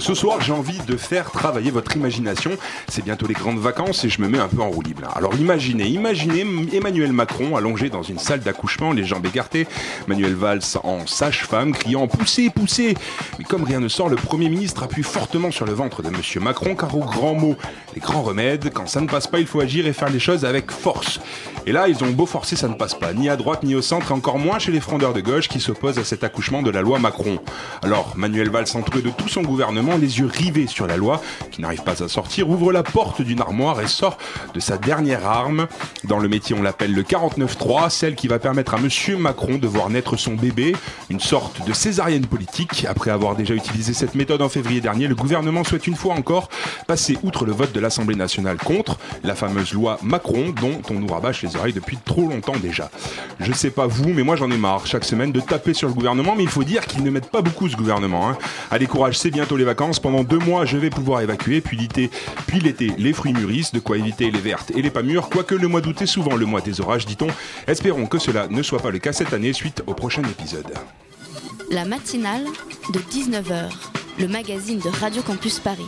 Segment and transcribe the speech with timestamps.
[0.00, 2.52] Ce soir, j'ai envie de faire travailler votre imagination.
[2.88, 5.02] C'est bientôt les grandes vacances et je me mets un peu en roue libre.
[5.14, 9.66] Alors imaginez, imaginez Emmanuel Macron allongé dans une salle d'accouchement, les jambes écartées,
[10.06, 12.96] Manuel Valls en sage-femme criant poussez, poussez.
[13.38, 16.40] Mais comme rien ne sort, le Premier ministre appuie fortement sur le ventre de Monsieur
[16.40, 17.56] Macron car au grand mot,
[17.94, 20.44] les grands remèdes, quand ça ne passe pas, il faut agir et faire les choses
[20.44, 21.20] avec force.
[21.66, 23.82] Et là, ils ont beau forcer, ça ne passe pas, ni à droite ni au
[23.82, 26.70] centre, et encore moins chez les frondeurs de gauche qui s'opposent à cet accouchement de
[26.70, 27.38] la loi Macron.
[27.82, 31.60] Alors, Manuel Valls, entouré de tout son gouvernement, les yeux rivés sur la loi, qui
[31.60, 34.18] n'arrive pas à sortir, ouvre la porte d'une armoire et sort
[34.54, 35.66] de sa dernière arme.
[36.04, 39.66] Dans le métier, on l'appelle le 49.3, celle qui va permettre à Monsieur Macron de
[39.66, 40.74] voir naître son bébé,
[41.10, 42.86] une sorte de césarienne politique.
[42.88, 46.48] Après avoir déjà utilisé cette méthode en février dernier, le gouvernement souhaite une fois encore
[46.86, 51.06] passer outre le vote de l'Assemblée nationale contre la fameuse loi Macron dont on nous
[51.06, 52.90] rabâche les oreilles depuis trop longtemps déjà.
[53.40, 55.94] Je sais pas vous, mais moi j'en ai marre chaque semaine de taper sur le
[55.94, 58.28] gouvernement, mais il faut dire qu'ils ne mettent pas beaucoup ce gouvernement.
[58.28, 58.38] Hein.
[58.70, 59.77] Allez courage, c'est bientôt les vacances.
[60.02, 62.10] Pendant deux mois, je vais pouvoir évacuer, puis l'été,
[62.48, 65.28] puis l'été, les fruits mûrissent, de quoi éviter les vertes et les pas mûres.
[65.28, 67.28] Quoique le mois d'août est souvent le mois des orages, dit-on.
[67.68, 70.66] Espérons que cela ne soit pas le cas cette année suite au prochain épisode.
[71.70, 72.44] La matinale
[72.92, 73.70] de 19h,
[74.18, 75.86] le magazine de Radio Campus Paris.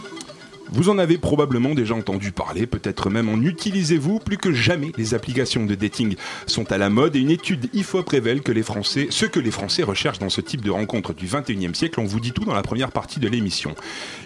[0.73, 4.21] Vous en avez probablement déjà entendu parler, peut-être même en utilisez-vous.
[4.21, 6.15] Plus que jamais, les applications de dating
[6.47, 9.51] sont à la mode et une étude IFOP révèle que les Français, ce que les
[9.51, 11.99] Français recherchent dans ce type de rencontre du 21e siècle.
[11.99, 13.75] On vous dit tout dans la première partie de l'émission.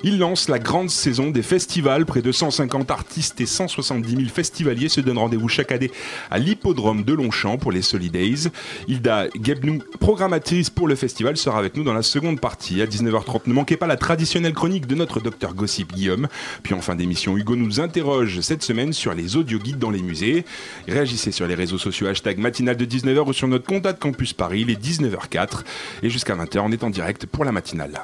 [0.02, 2.04] Il lance la grande saison des festivals.
[2.04, 5.90] Près de 150 artistes et 170 000 festivaliers se donnent rendez-vous chaque année
[6.30, 8.50] à l'hippodrome de Longchamp pour les Solidays.
[8.86, 13.42] Hilda Gebnou, programmatrice pour le festival, sera avec nous dans la seconde partie à 19h30.
[13.46, 16.28] Ne manquez pas la traditionnelle chronique de notre docteur Gossip Guillaume.
[16.62, 20.44] Puis en fin d'émission, Hugo nous interroge cette semaine sur les audio-guides dans les musées.
[20.88, 24.32] Réagissez sur les réseaux sociaux hashtag matinale de 19h ou sur notre compte de Campus
[24.32, 25.62] Paris, il est 19h04.
[26.02, 28.02] Et jusqu'à 20h, on est en direct pour la matinale.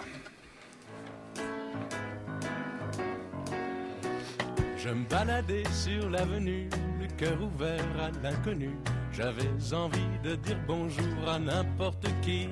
[4.76, 6.68] Je me baladais sur l'avenue,
[7.00, 8.70] le cœur ouvert à l'inconnu.
[9.12, 12.48] J'avais envie de dire bonjour à n'importe qui,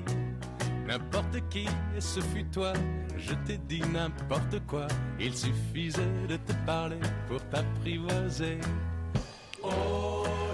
[0.89, 1.67] n'importe qui,
[1.99, 2.73] ce fut toi.
[3.17, 4.87] Je t'ai dit n'importe quoi,
[5.19, 8.57] il suffisait de te parler pour t'apprivoiser.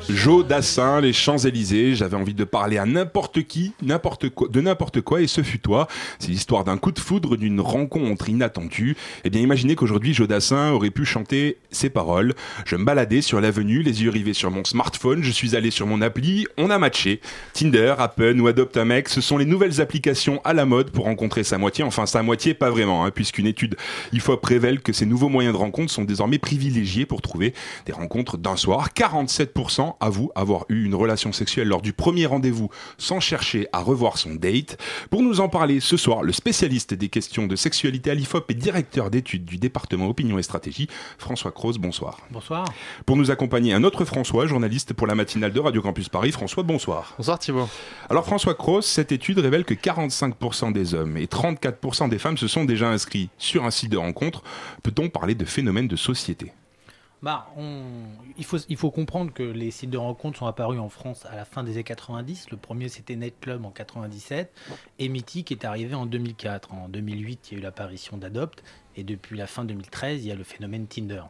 [0.10, 1.96] Joe Dassin, les Champs-Élysées.
[1.96, 5.88] J'avais envie de parler à n'importe qui, de n'importe quoi, et ce fut toi.
[6.20, 8.96] C'est l'histoire d'un coup de foudre, d'une rencontre inattendue.
[9.24, 12.36] Eh bien, imaginez qu'aujourd'hui, Joe Dassin aurait pu chanter ces paroles.
[12.66, 15.24] Je me baladais sur l'avenue, les yeux rivés sur mon smartphone.
[15.24, 17.20] Je suis allé sur mon appli, on a matché.
[17.54, 21.58] Tinder, Apple ou Adopt ce sont les nouvelles applications à la mode pour rencontrer sa
[21.58, 21.84] moitié.
[21.84, 23.76] Enfin, sa moitié, pas vraiment, hein, puisqu'une étude
[24.14, 27.54] IFOP révèle que ces nouveaux moyens de rencontre sont désormais privilégiés pour trouver
[27.88, 28.94] des rencontres d'un soir.
[29.06, 34.18] 47% avouent avoir eu une relation sexuelle lors du premier rendez-vous sans chercher à revoir
[34.18, 34.78] son date.
[35.12, 38.56] Pour nous en parler ce soir, le spécialiste des questions de sexualité à l'IFOP et
[38.56, 42.20] directeur d'études du département opinion et stratégie, François Croze, bonsoir.
[42.32, 42.66] Bonsoir.
[43.06, 46.32] Pour nous accompagner, un autre François, journaliste pour la matinale de Radio Campus Paris.
[46.32, 47.14] François, bonsoir.
[47.18, 47.70] Bonsoir Thibault.
[48.10, 52.48] Alors François Croze, cette étude révèle que 45% des hommes et 34% des femmes se
[52.48, 54.42] sont déjà inscrits sur un site de rencontre.
[54.82, 56.52] Peut-on parler de phénomène de société?
[57.26, 57.82] Bah, on...
[58.38, 61.36] il, faut, il faut comprendre que les sites de rencontres sont apparus en France à
[61.36, 62.52] la fin des années 90.
[62.52, 64.54] Le premier, c'était Net Club en 97.
[65.00, 66.72] Et Mythique est arrivé en 2004.
[66.72, 68.64] En 2008, il y a eu l'apparition d'Adopt.
[68.96, 71.24] Et depuis la fin 2013, il y a le phénomène Tinder.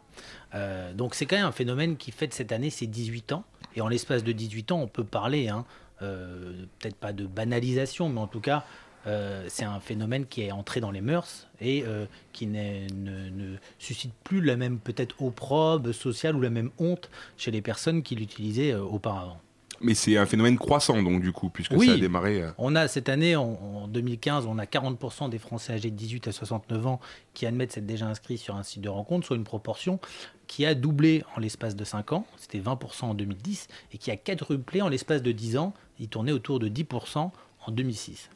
[0.53, 3.45] Euh, donc c'est quand même un phénomène qui fête cette année ses 18 ans.
[3.77, 5.63] Et en l'espace de 18 ans, on peut parler, hein,
[6.01, 8.65] euh, peut-être pas de banalisation, mais en tout cas,
[9.07, 13.55] euh, c'est un phénomène qui est entré dans les mœurs et euh, qui ne, ne
[13.79, 18.15] suscite plus la même peut-être opprobre sociale ou la même honte chez les personnes qui
[18.15, 19.39] l'utilisaient euh, auparavant.
[19.81, 21.87] Mais c'est un phénomène croissant donc du coup, puisque Oui.
[21.87, 22.41] ça a démarré...
[22.57, 26.29] On a cette année, en, en 2015, on a 40% des Français âgés de 18
[26.29, 26.99] à 69 ans
[27.33, 29.99] qui admettent s'être déjà inscrits sur un site de rencontre, soit une proportion
[30.47, 34.15] qui a doublé en l'espace de 5 ans, c'était 20% en 2010, et qui a
[34.15, 37.31] quadruplé en l'espace de 10 ans, il tournait autour de 10%
[37.67, 38.29] en 2006.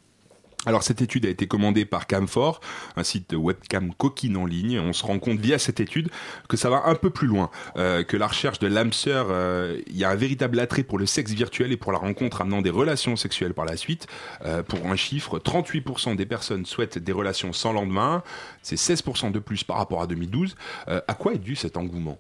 [0.66, 2.60] Alors cette étude a été commandée par Camfor,
[2.98, 4.80] un site de webcam coquine en ligne.
[4.80, 6.10] On se rend compte via cette étude
[6.50, 9.28] que ça va un peu plus loin, euh, que la recherche de l'âme sœur,
[9.88, 12.62] il y a un véritable attrait pour le sexe virtuel et pour la rencontre amenant
[12.62, 14.08] des relations sexuelles par la suite.
[14.46, 18.24] Euh, pour un chiffre, 38% des personnes souhaitent des relations sans lendemain,
[18.62, 20.56] c'est 16% de plus par rapport à 2012.
[20.88, 22.18] Euh, à quoi est dû cet engouement?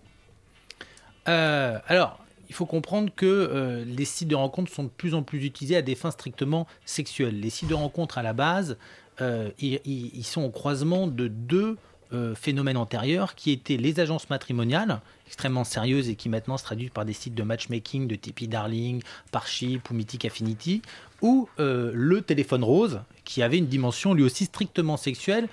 [1.25, 5.45] Alors, il faut comprendre que euh, les sites de rencontres sont de plus en plus
[5.45, 7.39] utilisés à des fins strictement sexuelles.
[7.39, 8.77] Les sites de rencontres, à la base,
[9.21, 11.77] euh, ils, sont au croisement de deux
[12.11, 16.89] euh, phénomènes antérieurs qui étaient les agences matrimoniales, extrêmement sérieuses et qui maintenant se traduisent
[16.89, 20.81] par des sites de matchmaking de Tipeee Darling, Parship ou Mythic Affinity,
[21.21, 25.49] ou le téléphone rose, qui avait une dimension lui aussi strictement sexuelle,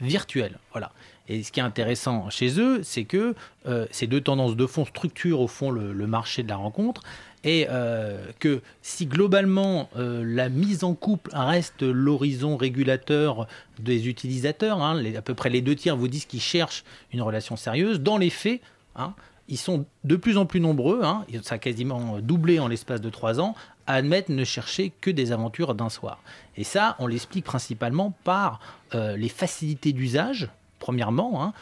[0.00, 0.58] virtuelle.
[0.72, 0.92] Voilà.
[1.28, 3.34] Et ce qui est intéressant chez eux, c'est que
[3.66, 7.02] euh, ces deux tendances de fond structurent au fond le, marché de la rencontre
[7.44, 13.46] et euh, que si globalement euh, la mise en couple reste l'horizon régulateur
[13.78, 17.56] des utilisateurs, hein, à peu près les deux tiers vous disent qu'ils cherchent une relation
[17.56, 18.60] sérieuse, dans les faits,
[18.96, 19.14] hein,
[19.50, 23.10] ils sont de plus en plus nombreux, hein, ça a quasiment doublé en l'espace de
[23.10, 23.54] trois ans,
[23.86, 26.22] à admettre ne chercher que des aventures d'un soir.
[26.56, 28.60] Et ça, on l'explique principalement par
[28.94, 30.48] euh, les facilités d'usage,
[30.78, 31.42] premièrement.
[31.42, 31.52] hein.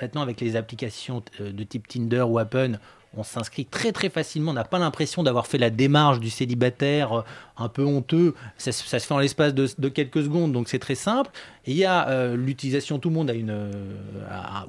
[0.00, 2.78] Maintenant, avec les applications euh, de type Tinder ou Appen,
[3.16, 4.50] on s'inscrit très très facilement.
[4.50, 7.22] On n'a pas l'impression d'avoir fait la démarche du célibataire euh,
[7.58, 8.34] un peu honteux.
[8.56, 11.30] Ça, se- fait en l'espace de, quelques secondes, donc c'est très simple.
[11.66, 13.94] Il y a euh, l'utilisation, tout le monde a une, euh,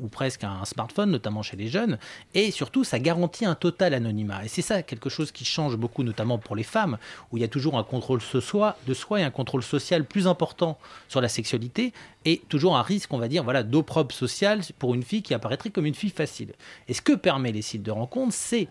[0.01, 1.97] ou presque un smartphone, notamment chez les jeunes.
[2.33, 4.43] Et surtout, ça garantit un total anonymat.
[4.43, 6.97] Et c'est ça quelque chose qui change beaucoup, notamment pour les femmes,
[7.31, 10.77] où il y a toujours un contrôle de soi, et un contrôle social plus important
[11.07, 11.93] sur la sexualité,
[12.25, 15.69] et toujours un risque, on va dire, voilà, d'opprobre social pour une fille qui apparaîtrait
[15.69, 16.53] comme une fille facile.
[16.87, 18.67] Et ce que permet les sites de rencontres, c'est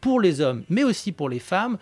[0.00, 1.76] pour les hommes, mais aussi pour les femmes,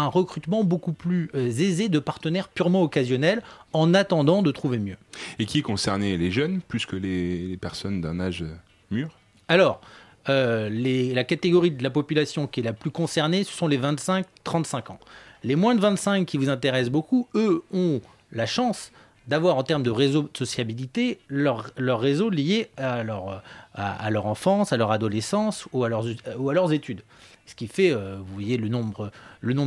[0.00, 3.42] un recrutement beaucoup plus euh, aisé de partenaires purement occasionnels
[3.72, 4.96] en attendant de trouver mieux.
[5.38, 8.54] Et qui est concerné Les jeunes plus que les, les personnes d'un âge euh,
[8.90, 9.08] mûr?
[9.48, 9.80] Alors,
[10.28, 13.78] euh, les- la catégorie de la population qui est la plus concernée, ce sont les
[13.78, 15.00] 25-35 ans.
[15.42, 18.00] Les moins de 25 qui vous intéressent beaucoup, eux, ont
[18.32, 18.92] la chance
[19.26, 23.42] d'avoir en termes de réseau de sociabilité leur, leur réseau lié à leur,
[23.74, 26.04] à, à leur enfance, à leur adolescence ou à leurs,
[26.38, 27.02] ou à leurs études.
[27.50, 29.10] Ce qui fait, euh, vous voyez, le nombre,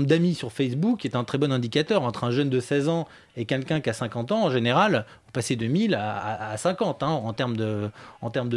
[0.05, 2.03] d'amis sur Facebook est un très bon indicateur.
[2.03, 5.31] Entre un jeune de 16 ans et quelqu'un qui a 50 ans, en général, vous
[5.33, 7.89] passez de 1000 à, à- à 50 hein, en, termes de,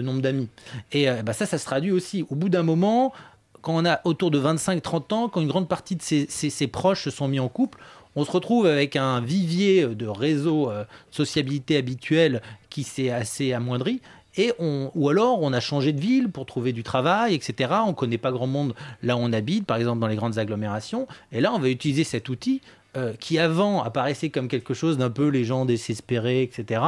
[0.00, 0.49] nombre d'amis.
[0.93, 2.25] Et euh, bah, ça, ça se traduit aussi.
[2.31, 3.12] Au bout d'un moment,
[3.62, 7.11] quand on a autour de 25-30 ans, quand une grande partie de ses proches se
[7.11, 7.79] sont mis en couple,
[8.14, 14.00] on se retrouve avec un vivier de réseau euh, sociabilité habituel qui s'est assez amoindri.
[14.36, 17.72] Et on, ou alors on a changé de ville pour trouver du travail, etc.
[17.84, 20.38] On ne connaît pas grand monde là où on habite, par exemple dans les grandes
[20.38, 21.06] agglomérations.
[21.32, 22.60] Et là, on va utiliser cet outil
[22.96, 26.80] euh, qui avant apparaissait comme quelque chose d'un peu les gens désespérés, etc.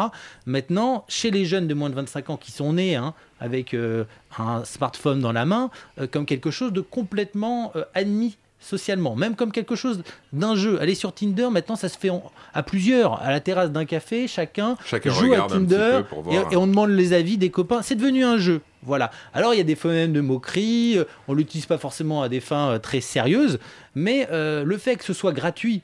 [0.47, 4.05] Maintenant, chez les jeunes de moins de 25 ans qui sont nés hein, avec euh,
[4.39, 9.53] un smartphone dans la main, euh, comme quelque chose de complètement admis socialement, même comme
[9.53, 10.03] quelque chose
[10.33, 10.81] d'un jeu.
[10.81, 12.23] Aller sur Tinder, maintenant ça se fait en-
[12.55, 16.53] à plusieurs, à la terrasse d'un café, chacun, Chacun joue à Tinder pour et, voir.
[16.53, 17.83] et on demande les avis des copains.
[17.83, 18.61] C'est devenu un jeu.
[18.83, 19.11] Voilà.
[19.35, 22.41] Alors il y a des phénomènes de moquerie, euh, on l'utilise pas forcément à des
[22.41, 23.59] fins euh, très sérieuses,
[23.95, 25.83] mais euh, le fait que ce soit gratuit,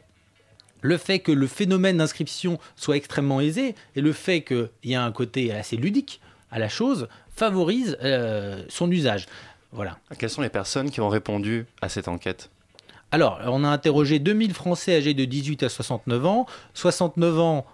[0.80, 5.02] le fait que le phénomène d'inscription soit extrêmement aisé et le fait qu'il y a
[5.04, 9.26] un côté assez ludique à la chose favorise euh, son usage.
[9.72, 9.98] Voilà.
[10.18, 12.50] Quelles sont les personnes qui ont répondu à cette enquête?
[13.14, 16.46] Alors, on a interrogé 2000 Français âgés de 18 à 69 ans.
[16.72, 17.64] 69 ans,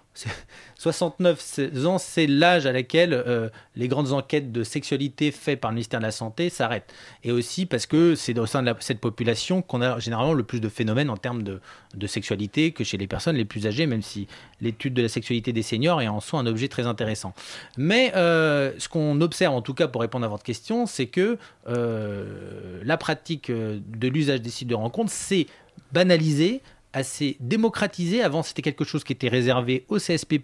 [0.77, 5.75] 69 ans, c'est l'âge à laquelle euh, les grandes enquêtes de sexualité faites par le
[5.75, 6.93] ministère de la Santé s'arrêtent.
[7.23, 10.59] Et aussi parce que c'est au sein de cette population qu'on a généralement le plus
[10.59, 11.59] de phénomènes en termes de,
[12.07, 14.27] sexualité que chez les personnes les plus âgées, même si
[14.59, 17.33] l'étude de la sexualité des seniors est en soi un objet très intéressant.
[17.77, 21.37] Mais euh, ce qu'on observe, en tout cas pour répondre à votre question, c'est que
[21.67, 25.47] euh, la pratique de l'usage des sites de rencontres s'est
[25.93, 26.61] banalisée,
[26.93, 28.21] assez démocratisée.
[28.21, 30.39] Avant, c'était quelque chose qui était réservé aux CSP+.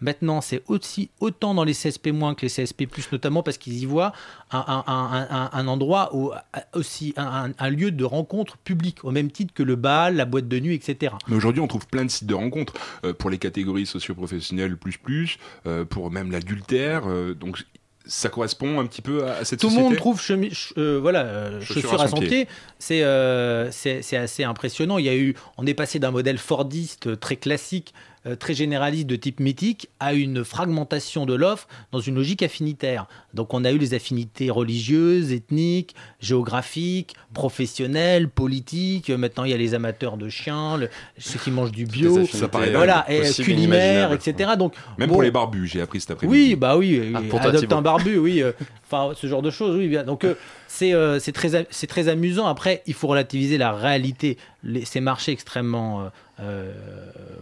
[0.00, 4.12] Maintenant, c'est aussi autant dans les CSP- que les CSP+, notamment parce qu'ils y voient
[4.50, 6.32] un, endroit où,
[6.72, 10.58] aussi un, lieu de rencontre public, au même titre que le bal, la boîte de
[10.60, 11.14] nuit, etc.
[11.28, 12.74] Mais aujourd'hui, on trouve plein de sites de rencontres
[13.04, 17.02] euh, pour les catégories socio-professionnelles plus plus, euh, pour même l'adultère.
[17.06, 17.64] euh, donc
[18.06, 19.88] ça correspond un petit peu à, à cette Tout le société.
[19.88, 22.46] monde trouve chemi- ch- euh, voilà, euh, chaussures, à son pied.
[22.78, 24.98] C'est euh, c'est c'est assez impressionnant.
[24.98, 27.92] Il y a eu, on est passé d'un modèle fordiste très classique
[28.34, 33.06] très généraliste de type mythique à une fragmentation de l'offre dans une logique affinitaire.
[33.34, 39.10] Donc on a eu les affinités religieuses, ethniques, géographiques, professionnelles, politiques.
[39.10, 42.48] Maintenant il y a les amateurs de chiens, le- ceux qui mangent du bio, Ça
[42.48, 44.50] paraît voilà, et culinaire, etc.
[44.58, 46.48] Donc Même bon, pour les barbus, j'ai appris cet après-midi.
[46.50, 48.42] oui, bah oui, Ah, pour adopte un barbu, oui.
[48.42, 48.52] euh,
[48.88, 49.88] Enfin, ce genre de choses, oui.
[49.88, 50.04] bien.
[50.04, 50.34] Donc, euh,
[50.68, 52.46] c'est euh, c'est très, c'est très amusant.
[52.46, 54.38] Après, il faut relativiser la réalité.
[54.62, 56.08] Les- ces marchés extrêmement.
[56.40, 56.72] Euh,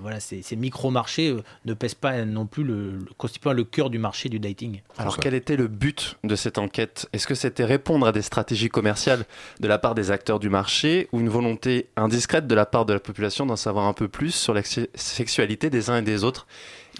[0.00, 2.98] voilà, ces, ces micro-marchés euh, ne pèsent pas non plus le,
[3.42, 4.80] pas le cœur du marché du dating.
[4.98, 7.08] Alors quel était le but de cette enquête?
[7.12, 9.24] Est-ce que c'était répondre à des stratégies commerciales
[9.60, 12.92] de la part des acteurs du marché ou une volonté indiscrète de la part de
[12.92, 14.62] la population d'en savoir un peu plus sur la
[14.94, 16.46] sexualité des uns et des autres?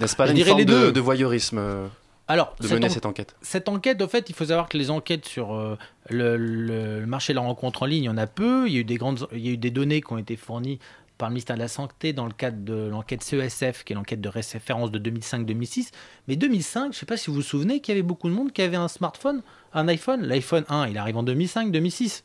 [0.01, 0.91] N'est-ce pas Je une forme les deux.
[0.93, 1.87] de voyeurisme euh,
[2.27, 3.37] Alors, de cette mener en- cette enquête?
[3.43, 5.79] cette enquête, en fait, il faut savoir que les enquêtes sur euh,
[6.11, 8.67] le, le- le marché de la rencontre en ligne, il y en a peu.
[8.67, 10.35] Il y a eu des, grandes, il y a eu des données qui ont été
[10.37, 10.81] fournies
[11.19, 14.21] par le ministère de la Santé dans le cadre de l'enquête CESF, qui est l'enquête
[14.21, 15.91] de référence de 2005-2006.
[16.29, 18.35] Mais 2005, je ne sais pas si vous vous souvenez qu'il y avait beaucoup de
[18.35, 19.43] monde qui avait un smartphone,
[19.73, 20.23] un iPhone.
[20.23, 22.23] L'iPhone 1, il arrive en 2005-2006.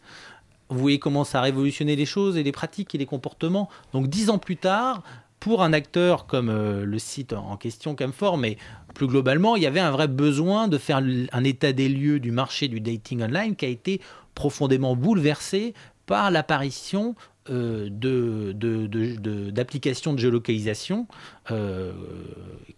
[0.70, 3.70] Vous voyez comment ça a révolutionné les choses et les pratiques et les comportements.
[3.94, 5.04] Donc dix ans plus tard,
[5.40, 8.58] pour un acteur comme euh, le site en question, Camfor, mais
[8.94, 10.98] plus globalement, il y avait un vrai besoin de faire
[11.32, 14.02] un état des lieux du marché du dating online qui a été
[14.36, 15.74] profondément bouleversé
[16.06, 17.16] par l'apparition
[17.50, 21.08] euh, de- de- de- d'applications géolocalisation
[21.52, 21.94] euh,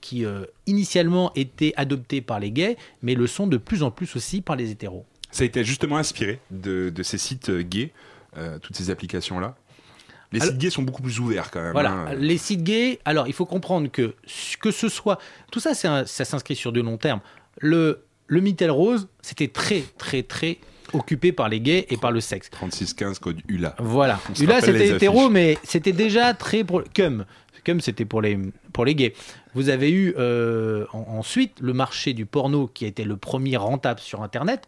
[0.01, 4.15] qui euh, initialement étaient adoptées par les gays, mais le sont de plus en plus
[4.15, 5.05] aussi par les hétéros.
[5.31, 7.91] Ça a été justement inspiré de, ces sites gays,
[8.37, 9.55] euh, toutes ces applications-là.
[10.31, 11.73] Les Alors- sites gays sont beaucoup plus ouverts quand même.
[11.73, 12.13] Voilà, hein.
[12.15, 14.15] les sites gays, alors il faut comprendre que
[14.61, 15.19] que ce soit,
[15.51, 17.19] tout ça, un- ça s'inscrit sur du long terme.
[17.59, 20.57] Le, le Mittel Rose, c'était très, très, très
[20.93, 22.49] occupé par les gays et par le sexe.
[22.51, 23.75] 3615 code ULA.
[23.79, 24.19] Voilà.
[24.29, 27.25] On rappelle c'était les hétéro, mais c'était déjà très pour cum.
[27.63, 28.39] Cum, c'était pour les
[28.73, 29.13] pour les gays.
[29.53, 33.57] Vous avez eu euh, en- ensuite le marché du porno qui a été le premier
[33.57, 34.63] rentable sur Internet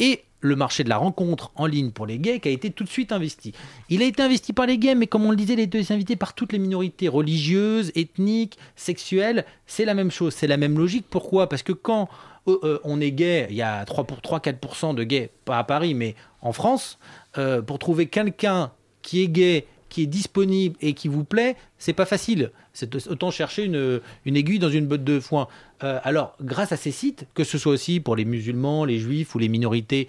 [0.00, 2.84] et le marché de la rencontre en ligne pour les gays qui a été tout
[2.84, 3.52] de suite investi.
[3.90, 5.78] Il a été investi par les gays, mais comme on le disait, il a été
[5.92, 9.44] investi par toutes les minorités religieuses, ethniques, sexuelles.
[9.66, 11.06] C'est la même chose, c'est la même logique.
[11.10, 11.48] Pourquoi?
[11.48, 12.08] Parce que quand
[12.50, 15.94] euh, on est gay, il y a 3 pour 3-4% de gays, pas à Paris,
[15.94, 16.98] mais en France,
[17.36, 21.94] euh, pour trouver quelqu'un qui est gay, qui est disponible et qui vous plaît, c'est
[21.94, 22.50] pas facile.
[22.74, 25.48] C'est autant chercher une, aiguille dans une botte de foin.
[25.82, 29.34] Euh, alors, grâce à ces sites, que ce soit aussi pour les musulmans, les juifs
[29.34, 30.08] ou les minorités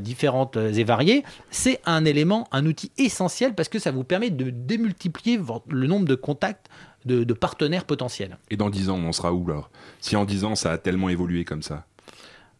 [0.00, 4.50] différentes et variées, c'est un élément, un outil essentiel parce que ça vous permet de
[4.50, 6.68] démultiplier le nombre de contacts
[7.04, 8.38] de, de partenaires potentiels.
[8.50, 9.68] Et dans 10 ans, on en sera où là
[10.00, 11.84] Si en 10 ans, ça a tellement évolué comme ça?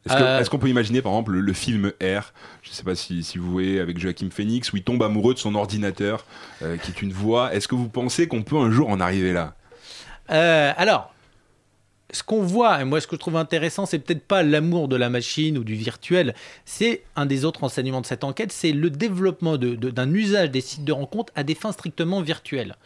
[0.07, 2.33] Est-ce que- Euh, est-ce qu'on peut imaginer par exemple le, le film R?
[2.63, 5.33] Je ne sais pas si, si vous voyez avec Joachim Phoenix où il tombe amoureux
[5.33, 6.27] de son ordinateur
[6.63, 7.55] euh, qui est une voix.
[7.55, 9.55] Est-ce que vous pensez qu'on peut un jour en arriver là?
[10.31, 11.11] Euh, alors,
[12.13, 14.97] ce qu'on voit, et moi ce que je trouve intéressant, c'est peut-être pas l'amour de
[14.97, 16.35] la machine ou du virtuel,
[16.65, 20.51] c'est un des autres enseignements de cette enquête, c'est le développement de- de- d'un usage
[20.51, 22.77] des sites de rencontre à des fins strictement virtuelles.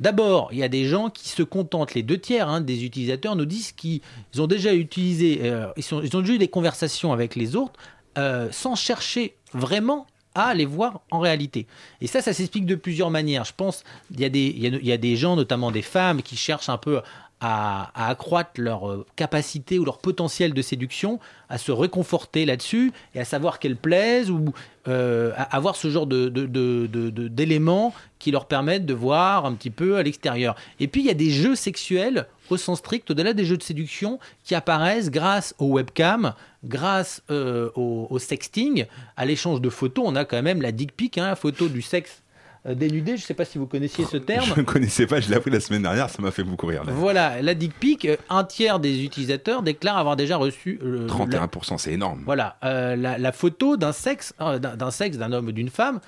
[0.00, 3.36] D'abord, il y a des gens qui se contentent, les deux tiers hein, des utilisateurs
[3.36, 4.00] nous disent qu'ils
[4.38, 7.78] ont déjà utilisé, euh, ils, ont déjà eu des conversations avec les autres
[8.18, 11.68] euh, sans chercher vraiment à les voir en réalité.
[12.00, 13.44] Et ça, ça s'explique de plusieurs manières.
[13.44, 15.70] Je pense il y, a des, il, y a, il y a des gens, notamment
[15.70, 17.00] des femmes, qui cherchent un peu
[17.46, 21.20] à, accroître leur euh, capacité ou leur potentiel de séduction,
[21.50, 24.54] à se réconforter là-dessus et à savoir qu'elles plaisent ou
[24.88, 30.02] euh, à avoir ce genre d'éléments qui leur permettent de voir un petit peu à
[30.02, 30.56] l'extérieur.
[30.80, 33.62] Et puis il y a des jeux sexuels au sens strict, au-delà des jeux de
[33.62, 36.32] séduction, qui apparaissent grâce aux webcams,
[36.64, 38.86] grâce euh, au, au sexting,
[39.18, 40.04] à l'échange de photos.
[40.06, 42.22] On a quand même la dick pic, hein, la photo du sexe
[42.66, 43.16] euh, dénudé.
[43.16, 44.44] Je ne sais pas si vous connaissiez ce terme.
[44.44, 46.84] Je ne connaissais pas, je l'ai appris la semaine dernière, ça m'a fait beaucoup rire.
[46.84, 46.92] là.
[46.92, 51.46] Voilà, la dick pic, euh, un tiers des utilisateurs déclarent avoir déjà reçu euh, la-
[51.46, 52.22] 31%, c'est énorme.
[52.24, 56.00] voilà, euh, la, la photo d'un sexe, euh, d'un sexe, d'un homme ou d'une femme,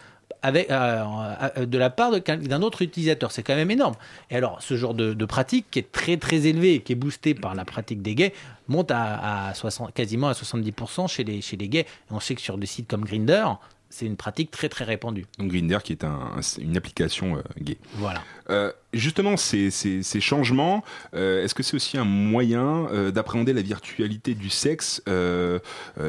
[0.43, 1.03] avec, euh,
[1.57, 3.33] euh, de la part d'un autre utilisateur.
[3.33, 3.95] C'est quand même énorme.
[4.31, 7.35] Et alors, ce genre de, de pratique qui est très très élevé, qui est boosté
[7.35, 8.33] par la pratique des gays,
[8.69, 11.81] monte à, à 60, quasiment à 70% chez les, chez les gays.
[11.81, 13.45] Et on sait que sur des sites comme Grinder,
[13.91, 15.27] c'est une pratique très très répandue.
[15.39, 17.79] Donc Grindr qui est un- un- une application euh, gay.
[17.95, 18.23] Voilà.
[18.51, 23.63] Euh, justement, ces, ces- ces changements, euh, est-ce que c'est aussi un moyen d'appréhender la
[23.63, 25.03] virtualité du sexe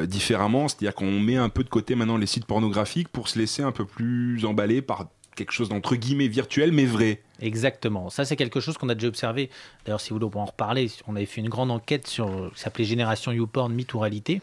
[0.06, 0.68] différemment?
[0.68, 3.72] C'est-à-dire qu'on met un peu de côté maintenant les sites pornographiques pour se laisser un
[3.72, 5.06] peu plus emballer par
[5.36, 7.22] quelque chose d'entre guillemets virtuel mais vrai?
[7.40, 8.10] Exactement.
[8.10, 9.50] Ça, c'est quelque chose qu'on a déjà observé.
[9.84, 10.90] D'ailleurs, si vous voulez, on peut en reparler.
[11.06, 14.40] On avait fait une grande enquête sur, qui s'appelait Génération YouPorn, mythe ou réalité,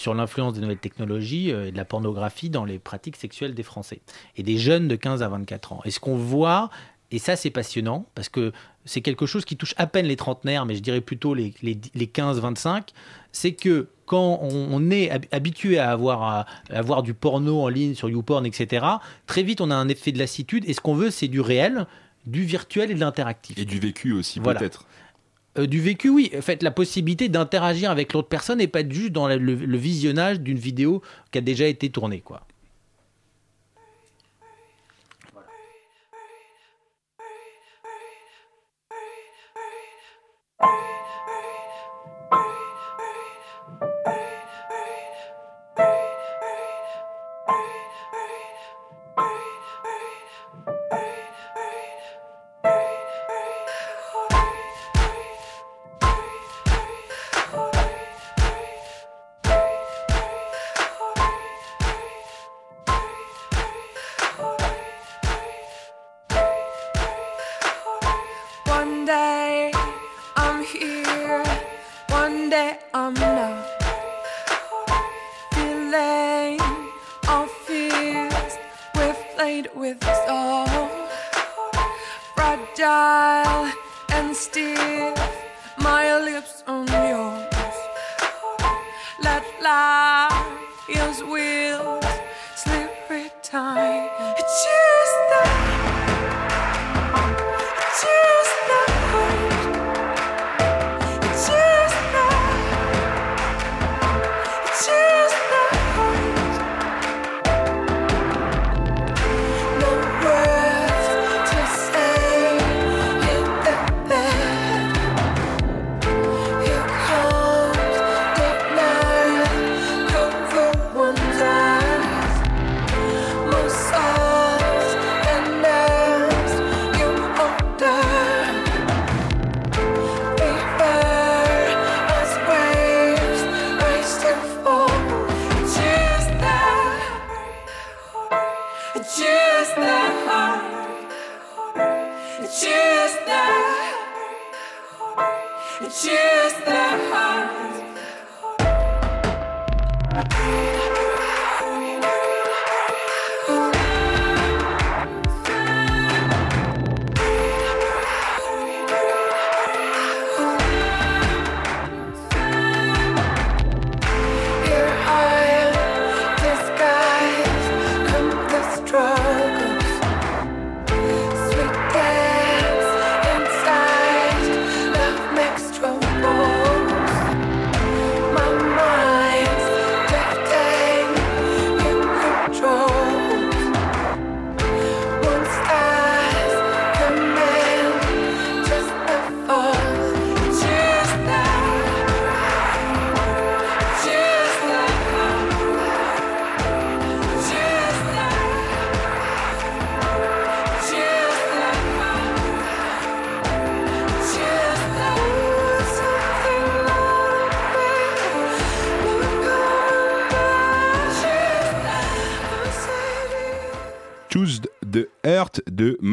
[0.00, 3.62] sur l'influence des nouvelles technologies euh, et de la pornographie dans les pratiques sexuelles des
[3.62, 4.00] Français
[4.36, 5.80] et des jeunes de 15 à 24 ans.
[5.84, 6.70] Et ce qu'on voit,
[7.12, 8.52] Et ça, c'est passionnant parce que
[8.84, 11.76] c'est quelque chose qui touche à peine les trentenaires, mais je dirais plutôt les, les,
[11.94, 12.90] les 15-25.
[13.32, 17.68] C'est que quand on, est hab- habitué à avoir, à, à avoir du porno en
[17.68, 18.86] ligne sur YouPorn, etc.,
[19.26, 20.64] très vite on a un effet de lassitude.
[20.68, 21.86] Et ce qu'on veut, c'est du réel,
[22.26, 23.58] du virtuel et de l'interactif.
[23.58, 24.60] Et du vécu aussi, Voilà.
[24.60, 24.86] peut-être.
[25.58, 26.30] Euh, du vécu, oui.
[26.36, 30.40] En fait, la possibilité d'interagir avec l'autre personne et pas juste dans le- le visionnage
[30.40, 31.02] d'une vidéo
[31.32, 32.46] qui a déjà été tournée, quoi.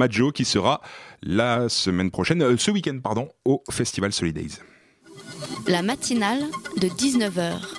[0.08, 0.82] Majo qui sera
[1.22, 4.60] la semaine prochaine, euh, ce week-end, pardon, au Festival Solidays.
[5.67, 6.43] La matinale
[6.78, 7.76] de 19h.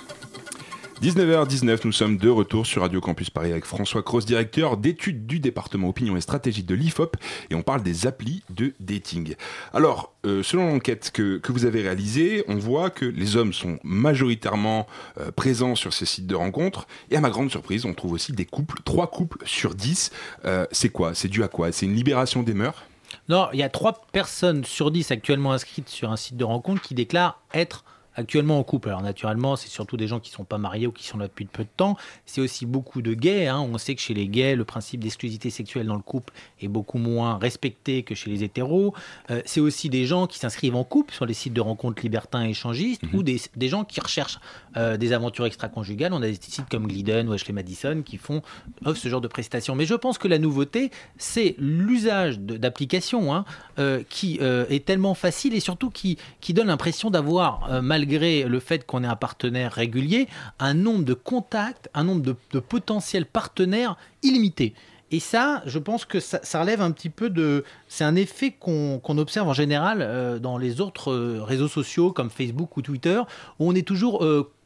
[1.01, 5.39] 19h19, nous sommes de retour sur Radio Campus Paris avec François Cross, directeur d'études du
[5.39, 7.15] département opinion et stratégie de l'IFOP,
[7.49, 9.35] et on parle des applis de dating.
[9.73, 14.87] Alors, euh, selon l'enquête que, vous avez réalisée, on voit que les hommes sont majoritairement
[15.21, 18.33] euh, présents sur ces sites de rencontres, et à ma grande surprise, on trouve aussi
[18.33, 20.11] des couples, trois couples sur dix.
[20.43, 21.15] Euh, c'est quoi?
[21.15, 21.71] C'est dû à quoi?
[21.71, 22.83] C'est une libération des mœurs?
[23.29, 26.81] Non, il y a 3 personnes sur 10 actuellement inscrites sur un site de rencontre
[26.81, 27.85] qui déclarent être
[28.19, 28.89] actuellement en couple.
[28.89, 31.27] Alors naturellement, c'est surtout des gens qui ne sont pas mariés ou qui sont là
[31.27, 31.97] depuis peu de temps.
[32.25, 33.47] C'est aussi beaucoup de gays.
[33.47, 33.59] hein.
[33.59, 36.97] On sait que chez les gays, le principe d'exclusivité sexuelle dans le couple est beaucoup
[36.97, 38.93] moins respecté que chez les hétéros.
[39.31, 42.45] Euh, c'est aussi des gens qui s'inscrivent en couple sur les sites de rencontres libertins
[42.45, 44.39] et échangistes ou des, des gens qui recherchent
[44.77, 46.13] euh, des aventures extra-conjugales.
[46.13, 48.41] On a des sites comme Glidden ou Ashley Madison qui font
[48.85, 49.75] offrent ce genre de prestations.
[49.75, 53.45] Mais je pense que la nouveauté, c'est l'usage d'applications hein,
[53.79, 58.43] euh, qui euh, est tellement facile et surtout qui, qui donne l'impression d'avoir, euh, malgré
[58.43, 60.27] le fait qu'on ait un partenaire régulier,
[60.59, 64.73] un nombre de contacts, un nombre de, potentiels partenaires illimité.
[65.11, 67.63] Et ça, je pense que ça, relève un petit peu de...
[67.87, 72.75] C'est un effet qu'on qu'on observe en général dans les autres réseaux sociaux comme Facebook
[72.77, 73.19] ou Twitter,
[73.59, 74.23] où on est toujours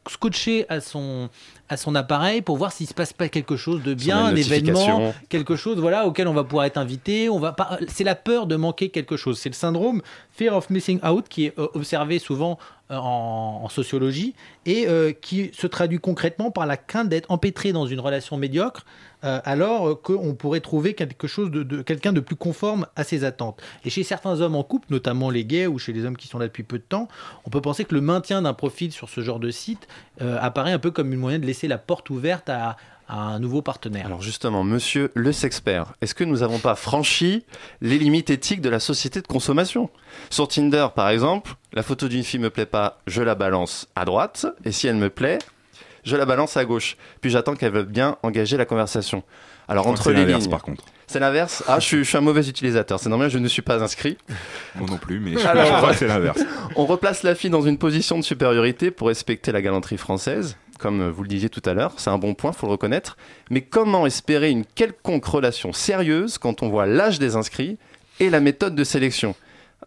[0.10, 1.30] scotché à son,
[1.74, 5.14] à son appareil pour voir s'il se passe pas quelque chose de bien, un événement,
[5.30, 7.30] quelque chose voilà auquel on va pouvoir être invité.
[7.30, 7.78] On va pas.
[7.88, 9.38] C'est la peur de manquer quelque chose.
[9.40, 12.58] C'est le syndrome fear of missing out qui est euh, observé souvent
[12.92, 14.34] euh, en, en sociologie
[14.66, 18.86] et euh, qui se traduit concrètement par la crainte d'être empêtré dans une relation médiocre
[19.24, 23.24] euh, alors qu'on pourrait trouver quelque chose de, de- quelqu'un de plus conforme à ses
[23.24, 23.62] attentes.
[23.86, 26.40] Et chez certains hommes en couple, notamment les gays ou chez les hommes qui sont
[26.40, 27.08] là depuis peu de temps,
[27.46, 29.88] on peut penser que le maintien d'un profil sur ce genre de site
[30.22, 33.40] euh, apparaît un peu comme une moyen de laisser la porte ouverte à, à un
[33.40, 34.06] nouveau partenaire.
[34.06, 37.46] Alors justement, monsieur le sexpert, est-ce que nous n'avons pas franchi
[37.82, 39.90] les limites éthiques de la société de consommation?
[40.30, 44.06] Sur Tinder, par exemple, la photo d'une fille me plaît pas, je la balance à
[44.06, 45.40] droite, et si elle me plaît,
[46.04, 46.98] je la balance à gauche.
[47.22, 49.24] Puis j'attends qu'elle veuille bien engager la conversation.
[49.70, 50.84] Alors entre les l'inverse, lignes, par contre.
[51.08, 51.64] c'est l'inverse?
[51.70, 53.00] Ah, je suis, je suis un mauvais utilisateur.
[53.00, 54.18] C'est normal, je ne suis pas inscrit.
[54.76, 56.42] Moi non plus, mais je, Alors- je crois que c'est l'inverse.
[56.76, 61.10] On replace la fille dans une position de supériorité pour respecter la galanterie française, comme
[61.10, 63.16] vous le disiez tout à l'heure, c'est un bon point, faut le reconnaître.
[63.50, 67.78] Mais comment espérer une quelconque relation sérieuse quand on voit l'âge des inscrits
[68.20, 69.34] et la méthode de sélection?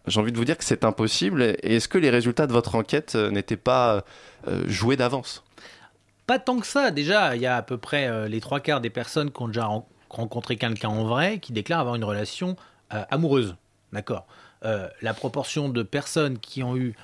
[0.07, 1.43] J'ai envie de vous dire que c'est impossible.
[1.43, 4.05] Et est-ce que les résultats de votre enquête euh, n'étaient pas
[4.49, 5.45] euh, joués d'avance?
[6.27, 6.91] Pas tant que ça.
[6.91, 9.49] Déjà, il y a à peu près euh, les trois quarts des personnes qui ont
[9.49, 12.57] déjà ren- rencontré quelqu'un en vrai qui déclarent avoir une relation
[12.89, 13.57] amoureuse.
[13.93, 14.27] D'accord?
[14.63, 16.95] La proportion de personnes qui ont eu,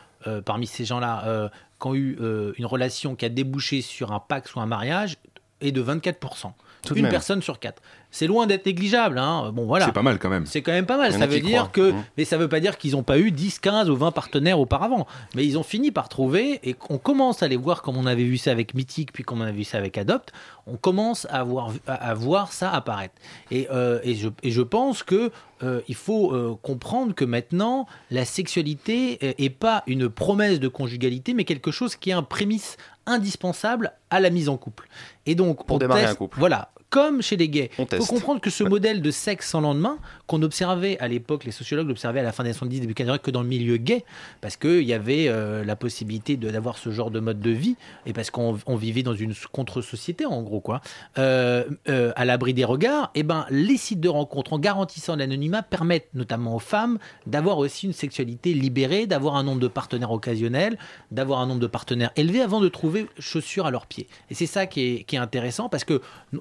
[0.45, 1.51] parmi ces gens-là,
[1.83, 5.17] qui ont eu euh, une relation qui a débouché sur un pacte ou un mariage
[5.61, 6.53] est de 24%.
[6.83, 7.11] Tout de une même.
[7.11, 7.83] personne sur quatre.
[8.13, 9.19] C'est loin d'être négligeable.
[9.19, 9.51] Hein.
[9.53, 9.87] Bon, voilà.
[9.87, 10.47] C'est pas mal quand même.
[10.47, 11.13] C'est quand même pas mal.
[11.13, 11.71] Ça veut dire croient.
[11.73, 12.05] que, Mhm.
[12.17, 15.07] mais ça veut pas dire qu'ils n'ont pas eu 10, 15 ou 20 partenaires auparavant.
[15.35, 18.23] Mais ils ont fini par trouver et on commence à les voir comme on avait
[18.25, 20.31] vu ça avec Mythique, puis comme on a vu ça avec Adopt.
[20.67, 23.15] On commence à voir, à, voir ça apparaître.
[23.51, 25.33] Et, euh, et, je, et je pense que
[25.65, 30.69] euh, il faut euh, comprendre que maintenant la sexualité euh, est pas une promesse de
[30.69, 34.89] conjugalité, mais quelque chose qui est un prémisse indispensable à la mise en couple.
[35.27, 36.39] Et donc Pour on démarrer teste- un couple.
[36.39, 37.71] Voilà, comme chez les gays.
[37.73, 38.09] Il faut teste.
[38.09, 42.21] comprendre que ce modèle de sexe sans lendemain, qu'on observait à l'époque, les sociologues l'observaient
[42.21, 44.05] à la fin des années 70, début 80, que dans le milieu gay,
[44.41, 48.13] parce qu'il y avait euh, la possibilité d'avoir ce genre de mode de vie, et
[48.13, 50.81] parce qu'on on vivait dans une contre-société, en gros, quoi,
[51.19, 55.63] euh, euh, à l'abri des regards, et ben, les sites de rencontres, en garantissant l'anonymat,
[55.63, 60.77] permettent notamment aux femmes d'avoir aussi une sexualité libérée, d'avoir un nombre de partenaires occasionnels,
[61.11, 64.02] d'avoir un nombre de partenaires élevé avant de trouver chaussures à leurs pieds.
[64.31, 66.01] Et c'est ça qui est, intéressant parce que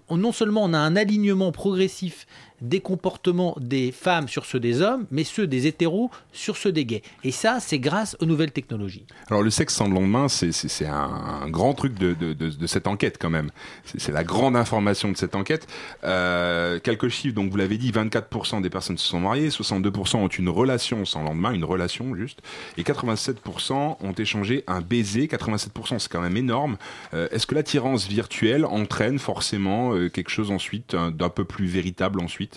[0.09, 2.25] non seulement on a un alignement progressif
[2.61, 6.85] des comportements des femmes sur ceux des hommes, mais ceux des hétéros sur ceux des
[6.85, 7.01] gays.
[7.23, 9.05] Et ça, c'est grâce aux nouvelles technologies.
[9.29, 13.49] Alors le sexe sans lendemain, c'est un, grand truc de, cette enquête quand même.
[13.97, 15.67] C'est la grande information de cette enquête.
[16.03, 20.27] Euh, quelques chiffres, donc vous l'avez dit, 24% des personnes se sont mariées, 62% ont
[20.27, 22.41] une relation sans lendemain, une relation juste,
[22.77, 25.27] et 87% ont échangé un baiser.
[25.27, 26.77] 87% c'est quand même énorme.
[27.13, 31.67] Euh, Est-ce que l'attirance virtuelle entraîne forcément euh, quelque chose ensuite, un- d'un peu plus
[31.67, 32.50] véritable ensuite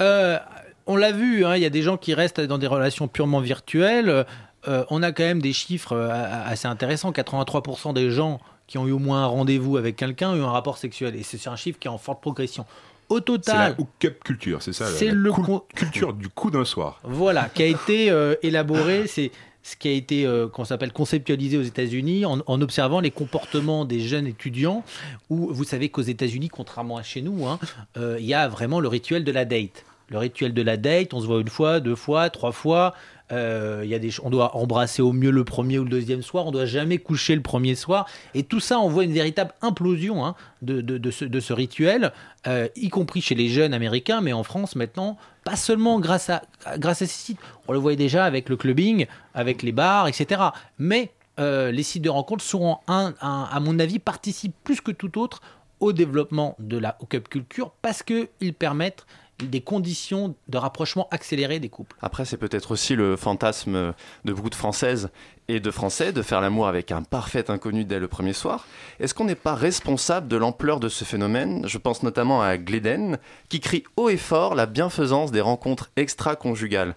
[0.00, 0.38] Euh,
[0.86, 3.40] on l'a vu, hein, il y a des gens qui restent dans des relations purement
[3.40, 4.24] virtuelles.
[4.66, 6.08] Euh, on a quand même des chiffres euh,
[6.46, 7.10] assez intéressants.
[7.12, 10.50] 83% des gens qui ont eu au moins un rendez-vous avec quelqu'un ont eu un
[10.50, 11.14] rapport sexuel.
[11.16, 12.64] Et c'est un chiffre qui est en forte progression.
[13.08, 16.50] Au C'est la total, hookup culture, c'est ça C'est la le con- culture du coup
[16.50, 17.00] d'un soir.
[17.04, 19.30] Voilà, qui a été euh, élaboré, c'est
[19.68, 24.00] ce qui a été euh, s'appelle conceptualisé aux États-Unis en, en observant les comportements des
[24.00, 24.82] jeunes étudiants.
[25.28, 27.58] Où vous savez qu'aux États-Unis, contrairement à chez nous, hein,
[27.98, 29.84] euh, il y a vraiment le rituel de la date.
[30.08, 32.94] Le rituel de la date, on se voit une fois, deux fois, trois fois.
[33.30, 36.46] Euh, y a des, on doit embrasser au mieux le premier ou le deuxième soir.
[36.46, 38.06] On doit jamais coucher le premier soir.
[38.34, 42.12] Et tout ça, on voit une véritable implosion hein, de, de- ce, rituel,
[42.46, 46.42] euh, y compris chez les jeunes américains, mais en France maintenant, pas seulement grâce à,
[46.78, 47.38] grâce à ces sites.
[47.66, 50.40] On le voyait déjà avec le clubbing, avec les bars, etc.
[50.78, 54.90] Mais euh, les sites de rencontres seront, un, un- à mon avis, participent plus que
[54.90, 55.40] tout autre
[55.80, 59.06] au développement de la hookup culture parce qu'ils permettent
[59.42, 61.96] des conditions de rapprochement accéléré des couples.
[62.02, 65.10] Après, c'est peut-être aussi le fantasme de beaucoup de Françaises
[65.46, 68.66] et de Français de faire l'amour avec un parfait inconnu dès le premier soir.
[69.00, 71.66] Est-ce qu'on n'est pas responsable de l'ampleur de ce phénomène?
[71.66, 76.94] Je pense notamment à Gleden, qui crie haut et fort la bienfaisance des rencontres extra-conjugales.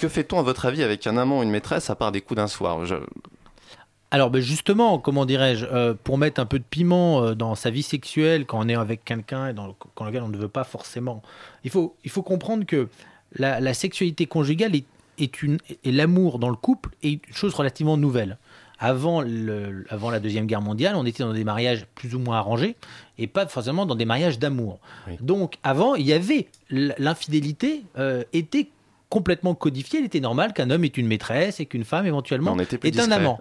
[0.00, 2.36] Que fait-on, à votre avis, avec un amant ou une maîtresse, à part des coups
[2.36, 2.84] d'un soir?
[2.86, 2.96] Je-
[4.12, 7.70] Alors ben justement, comment dirais-je, euh, pour mettre un peu de piment euh, dans sa
[7.70, 10.48] vie sexuelle quand on est avec quelqu'un et dans, le- dans lequel on ne veut
[10.48, 11.22] pas forcément,
[11.64, 12.88] il faut, il faut comprendre que
[13.36, 14.84] la, la sexualité conjugale est,
[15.18, 18.38] est une, et l'amour dans le couple est une chose relativement nouvelle.
[18.78, 22.36] Avant, le, avant la Deuxième Guerre mondiale, on était dans des mariages plus ou moins
[22.36, 22.76] arrangés
[23.18, 24.78] et pas forcément dans des mariages d'amour.
[25.08, 25.14] Oui.
[25.20, 28.68] Donc avant, il y avait l'infidélité euh, était
[29.08, 30.00] complètement codifiée.
[30.00, 32.52] Il était normal qu'un homme ait une maîtresse et qu'une femme éventuellement
[32.88, 33.40] est un amant.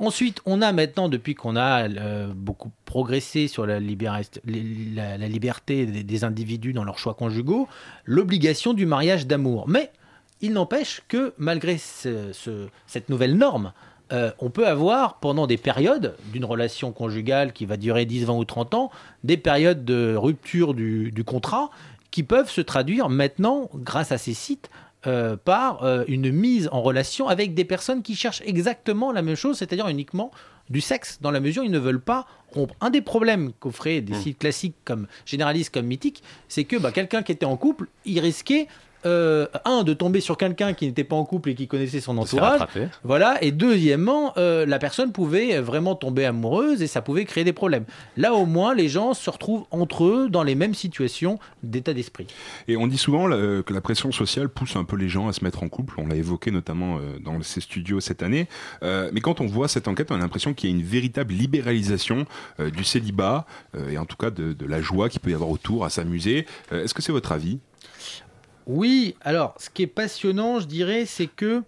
[0.00, 4.40] Ensuite, on a maintenant, depuis qu'on a euh, beaucoup progressé sur la, liberté
[5.86, 7.68] des, individus dans leurs choix conjugaux,
[8.06, 9.68] l'obligation du mariage d'amour.
[9.68, 9.90] Mais
[10.40, 13.72] il n'empêche que malgré ce- ce- cette nouvelle norme,
[14.12, 18.34] euh, on peut avoir pendant des périodes d'une relation conjugale qui va durer 10, 20
[18.34, 18.90] ou 30 ans,
[19.22, 21.70] des périodes de rupture du contrat
[22.10, 24.70] qui peuvent se traduire maintenant, grâce à ces sites,
[25.06, 29.34] euh, par euh, une mise en relation avec des personnes qui cherchent exactement la même
[29.34, 30.30] chose, c'est-à-dire uniquement
[30.68, 32.74] du sexe, dans la mesure où ils ne veulent pas rompre.
[32.82, 37.22] Un des problèmes qu'offraient des sites classiques comme généralistes, comme mythiques, c'est que bah, quelqu'un
[37.22, 38.68] qui était en couple, il risquait,
[39.06, 42.18] euh, un, de tomber sur quelqu'un qui n'était pas en couple et qui connaissait son
[42.18, 42.60] entourage.
[43.04, 47.52] Voilà, et deuxièmement, euh, la personne pouvait vraiment tomber amoureuse et ça pouvait créer des
[47.52, 47.84] problèmes.
[48.16, 52.26] Là, au moins, les gens se retrouvent entre eux dans les mêmes situations d'état d'esprit.
[52.68, 55.32] Et on dit souvent là, que la pression sociale pousse un peu les gens à
[55.32, 55.94] se mettre en couple.
[55.98, 58.46] On l'a évoqué notamment euh, dans ces studios cette année.
[58.82, 61.32] Euh, mais quand on voit cette enquête, on a l'impression qu'il y a une véritable
[61.34, 62.26] libéralisation
[62.58, 65.34] euh, du célibat euh, et en tout cas de, de la joie qu'il peut y
[65.34, 66.46] avoir autour à s'amuser.
[66.72, 67.58] Euh, Est-ce que c'est votre avis?
[68.72, 71.64] Oui, alors ce qui est passionnant, je dirais, c'est que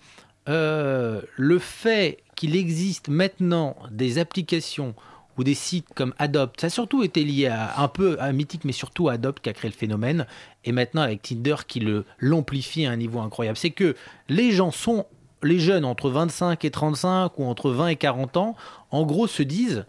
[0.48, 4.94] euh, le fait qu'il existe maintenant des applications
[5.36, 8.64] ou des sites comme Adopt, ça a surtout été lié à, un peu à Mythique,
[8.64, 10.26] mais surtout à Adopt qui a créé le phénomène,
[10.64, 11.84] et maintenant avec Tinder qui
[12.20, 13.58] l'amplifie à un niveau incroyable.
[13.58, 13.96] C'est que
[14.28, 15.06] les gens sont,
[15.42, 18.54] les jeunes entre 25 et 35 ou entre 20 et 40 ans,
[18.92, 19.86] en gros se disent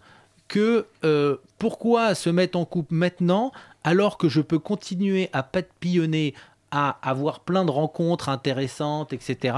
[0.48, 3.52] que euh, pourquoi se mettre en couple maintenant
[3.84, 6.34] alors que je peux continuer à papillonner,
[6.76, 9.56] à avoir plein de rencontres intéressantes, etc.,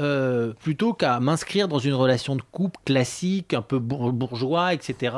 [0.00, 5.16] euh, plutôt qu'à m'inscrire dans une relation de couple classique, un peu bour- bourgeois, etc.,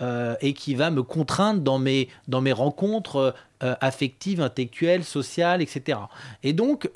[0.00, 5.60] euh, et qui va me contraindre dans mes, dans mes rencontres euh, affectives, intellectuelles, sociales,
[5.60, 5.98] etc.
[6.42, 6.90] Et donc,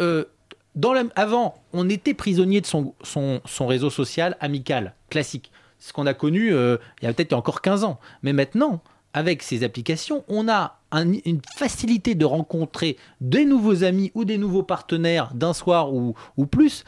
[0.74, 5.52] dans avant, on était prisonnier de son, son, réseau social amical, classique.
[5.78, 8.00] Ce qu'on a connu il y a peut-être encore 15 ans.
[8.22, 8.80] Mais maintenant,
[9.14, 14.38] avec ces applications, on a un- une facilité de rencontrer des nouveaux amis ou des
[14.38, 16.84] nouveaux partenaires d'un soir ou, ou plus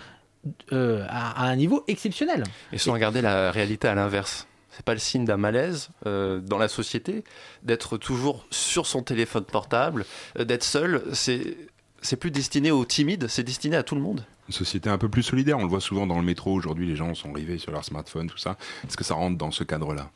[0.72, 2.44] euh, à, à un niveau exceptionnel.
[2.72, 4.46] Et sans regarder la réalité à l'inverse.
[4.70, 7.22] C'est pas le signe d'un malaise euh, dans la société
[7.62, 10.04] d'être toujours sur son téléphone portable,
[10.38, 11.02] euh, d'être seul.
[11.12, 11.56] C'est
[12.02, 14.26] c'est plus destiné aux timides, c'est destiné à tout le monde.
[14.48, 15.56] Une société un peu plus solidaire.
[15.58, 16.52] On le voit souvent dans le métro.
[16.52, 18.58] Aujourd'hui, les gens sont rivés sur leur smartphone, tout ça.
[18.86, 20.10] Est-ce que ça rentre dans ce cadre-là?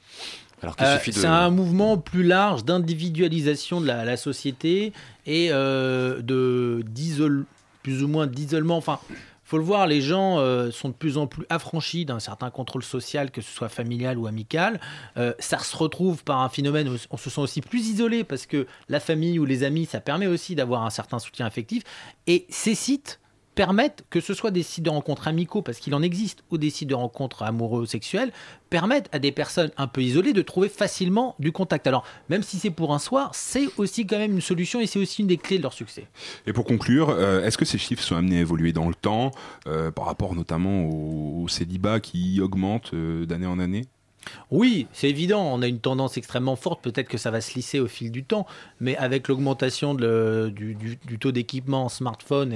[0.65, 4.93] Euh, C'est un mouvement plus large d'individualisation de la, la société
[5.27, 6.85] et euh, de
[7.83, 8.77] plus ou moins d'isolement.
[8.77, 8.99] Enfin,
[9.45, 12.83] faut le voir, les gens euh, sont de plus en plus affranchis d'un certain contrôle
[12.83, 14.79] social, que ce soit familial ou amical.
[15.17, 18.45] Euh, ça se retrouve par un phénomène où on se sent aussi plus isolé parce
[18.45, 21.83] que la famille ou les amis, ça permet aussi d'avoir un certain soutien affectif.
[22.27, 23.21] Et ces sites
[23.59, 26.71] permettent, que ce soit des sites de rencontres amicaux, parce qu'il en existe, ou des
[26.71, 28.31] sites de rencontres amoureux ou sexuels,
[28.71, 31.89] permettent à des personnes un peu isolées de trouver facilement du contact.
[31.89, 35.01] Alors, même si c'est pour un soir, c'est aussi quand même une solution et c'est
[35.01, 36.07] aussi une des clés de leur succès.
[36.47, 39.33] Et pour conclure, euh, est-ce que ces chiffres sont amenés à évoluer dans le temps,
[39.67, 43.89] euh, par rapport notamment au, au célibat qui augmente euh, d'année en année?
[44.51, 47.81] Oui, c'est évident, on a une tendance extrêmement forte, peut-être que ça va se lisser
[47.81, 48.47] au fil du temps,
[48.81, 52.53] mais avec l'augmentation du, taux d'équipement en smartphone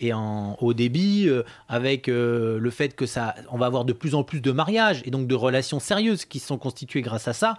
[0.00, 3.92] et en, haut débit, euh, avec euh, le fait que ça, on va avoir de
[3.92, 7.32] plus en plus de mariages et donc de relations sérieuses qui sont constituées grâce à
[7.32, 7.58] ça,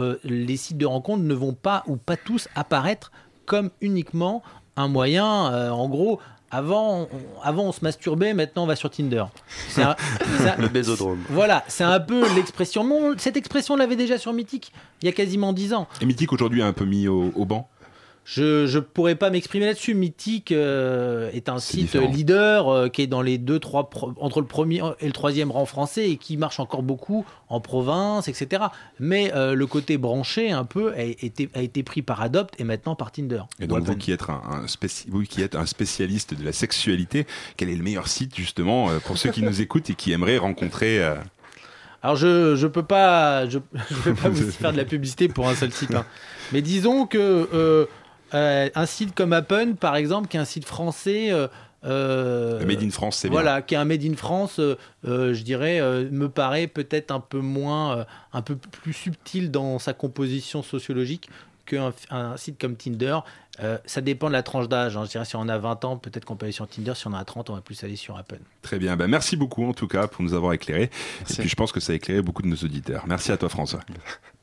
[0.00, 3.12] euh, les sites de rencontres ne vont pas ou pas tous apparaître
[3.46, 4.42] comme uniquement
[4.76, 6.18] un moyen, en gros,
[6.54, 7.08] avant on,
[7.42, 9.24] avant on se masturbait, maintenant on va sur Tinder.
[9.68, 9.96] C'est un-
[10.38, 11.18] c'est un- Le bésodrome.
[11.30, 13.14] voilà, c'est un peu l'expression.
[13.18, 15.86] Cette expression, on l'avait déjà sur Mythique il y a quasiment 10 ans.
[16.00, 17.68] Et Mythique aujourd'hui a un peu mis au, au banc
[18.26, 19.92] Je je pourrais pas m'exprimer là-dessus.
[19.94, 22.10] Mythique euh, est un site différent.
[22.10, 25.66] leader euh, qui est dans les deux trois entre le premier et le troisième rang
[25.66, 28.64] français et qui marche encore beaucoup en province, etc.
[28.98, 32.64] Mais euh, le côté branché un peu a été a été pris par Adopt et
[32.64, 33.42] maintenant par Tinder.
[33.60, 36.44] Et donc Ou vous qui, êtes un, un spéci- vous qui êtes un spécialiste de
[36.44, 37.26] la sexualité,
[37.58, 40.38] quel est le meilleur site justement euh, pour ceux qui nous écoutent et qui aimeraient
[40.38, 41.14] rencontrer euh,
[42.02, 43.58] Alors je je peux pas je,
[43.90, 45.94] je vais pas vous faire de la publicité pour un seul site.
[45.94, 46.06] hein.
[46.52, 47.18] Mais disons que
[47.52, 47.84] euh,
[48.32, 51.30] euh, un site comme Appen par exemple, qui est un site français.
[51.32, 51.48] euh,
[51.84, 53.40] euh, Made in France, c'est bien.
[53.40, 57.20] voilà, qui est un Made in France, euh, je dirais, euh, me paraît peut-être un
[57.20, 61.28] peu moins, euh, un peu plus subtil dans sa composition sociologique
[61.66, 63.18] qu'un un site comme Tinder.
[63.62, 64.96] Euh, ça dépend de la tranche d'âge.
[64.96, 65.04] hein.
[65.04, 66.92] Je dirais, si on a 20 ans, peut-être qu'on peut aller sur Tinder.
[66.94, 68.38] Si on a 30, on va plus aller sur Appen.
[68.62, 70.90] Très bien, ben, merci beaucoup en tout cas pour nous avoir éclairés.
[71.20, 71.34] Merci.
[71.34, 73.04] Et puis je pense que ça a éclairé beaucoup de nos auditeurs.
[73.06, 73.80] Merci à toi François.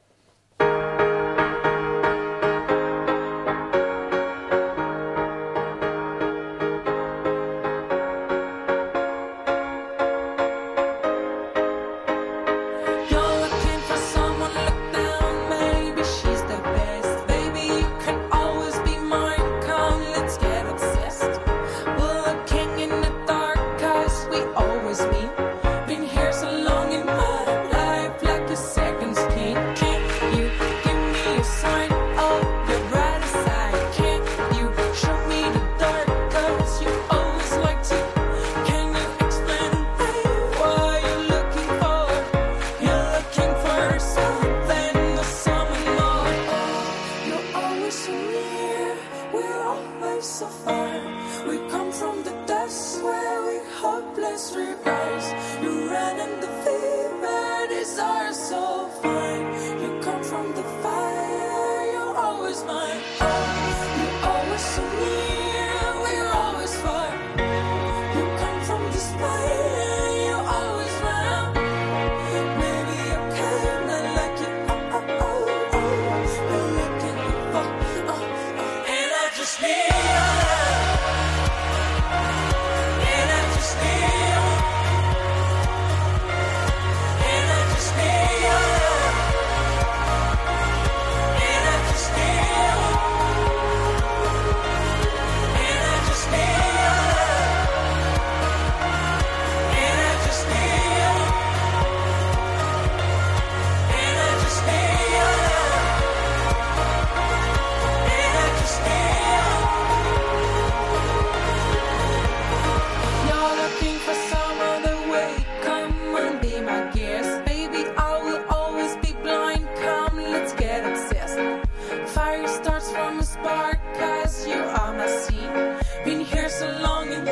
[122.14, 125.78] Fire starts from a spark, cause you are my scene.
[126.04, 127.24] Been here so long in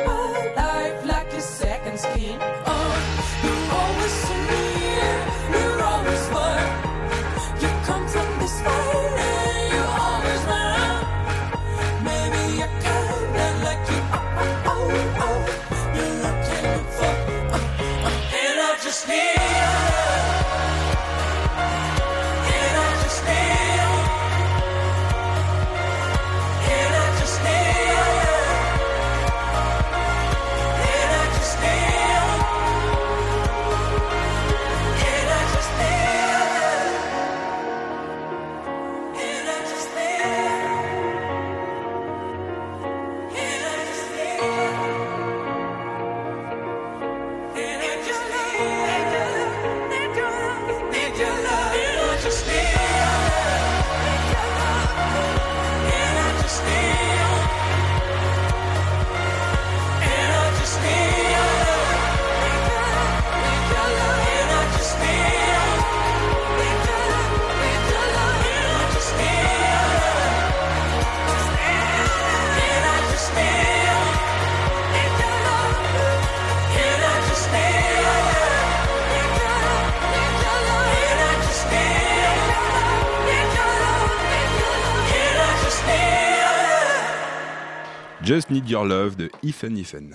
[88.30, 90.10] Just Need Your Love de Ethan Ethan.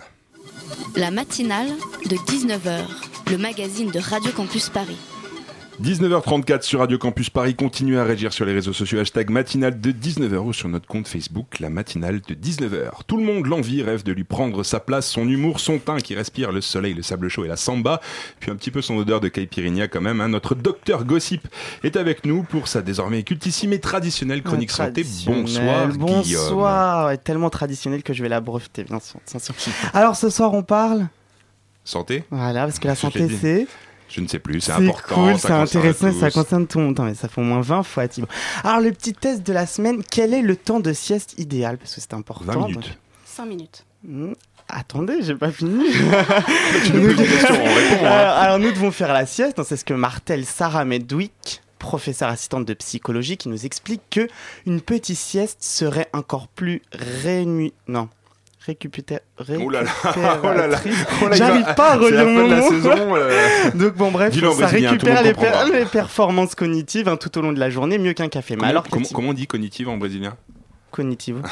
[0.95, 1.67] La matinale
[2.05, 2.85] de 19h,
[3.29, 4.95] le magazine de Radio Campus Paris.
[5.81, 7.53] 19h34 sur Radio Campus Paris.
[7.55, 8.99] Continuez à réagir sur les réseaux sociaux.
[8.99, 12.91] Hashtag matinale de 19h ou sur notre compte Facebook, la matinale de 19h.
[13.07, 16.15] Tout le monde l'envie, rêve de lui prendre sa place, son humour, son teint qui
[16.15, 17.99] respire le soleil, le sable chaud et la samba.
[18.39, 20.21] Puis un petit peu son odeur de caipirinha quand même.
[20.21, 20.29] hein.
[20.29, 21.45] Notre docteur Gossip
[21.83, 25.03] est avec nous pour sa désormais cultissime et traditionnelle chronique santé.
[25.03, 25.89] Traditionnel.
[25.97, 26.43] Bonsoir, Guillaume.
[26.43, 27.07] Bonsoir.
[27.07, 29.19] Ouais, tellement traditionnel que je vais la breveter, bien sûr.
[29.93, 31.07] Alors ce soir, on parle.
[31.83, 33.67] Santé Voilà, parce que la santé, c'est.
[34.07, 35.15] Je ne sais plus, c'est C'est important.
[35.15, 36.99] cool, ça c'est intéressant, ça concerne tout le monde.
[37.03, 38.27] Mais ça fait au moins 20 fois, Thibaut.
[38.63, 41.77] Alors, le petit test de la semaine, quel est le temps de sieste idéal?
[41.77, 42.45] Parce que c'est important.
[42.53, 42.75] 20 minutes.
[42.75, 42.85] donc-
[43.25, 43.85] 5 minutes.
[44.03, 44.33] Hmm,
[44.67, 45.83] Attendez, j'ai pas fini.
[46.93, 48.05] Nous poses des questions, on répond.
[48.05, 48.09] hein.
[48.09, 49.61] alors, alors, nous devons faire la sieste.
[49.63, 54.27] C'est ce que martèle Sarah Medwick, professeure assistante de psychologie, qui nous explique que
[54.65, 57.73] une petite sieste serait encore plus rénu...
[57.87, 58.09] Non.
[59.61, 59.89] Oh là là,
[60.43, 60.77] oh là là.
[61.21, 62.69] Oh là, il J'arrive pas à relire mon mot.
[62.69, 63.31] saison, euh.
[63.75, 67.53] Donc bon bref, Dis-le ça récupère les, per- les performances cognitives hein, tout au long
[67.53, 68.55] de la journée, mieux qu'un café.
[68.55, 70.35] Mais Comment, alors comment, comment on dit cognitive en brésilien?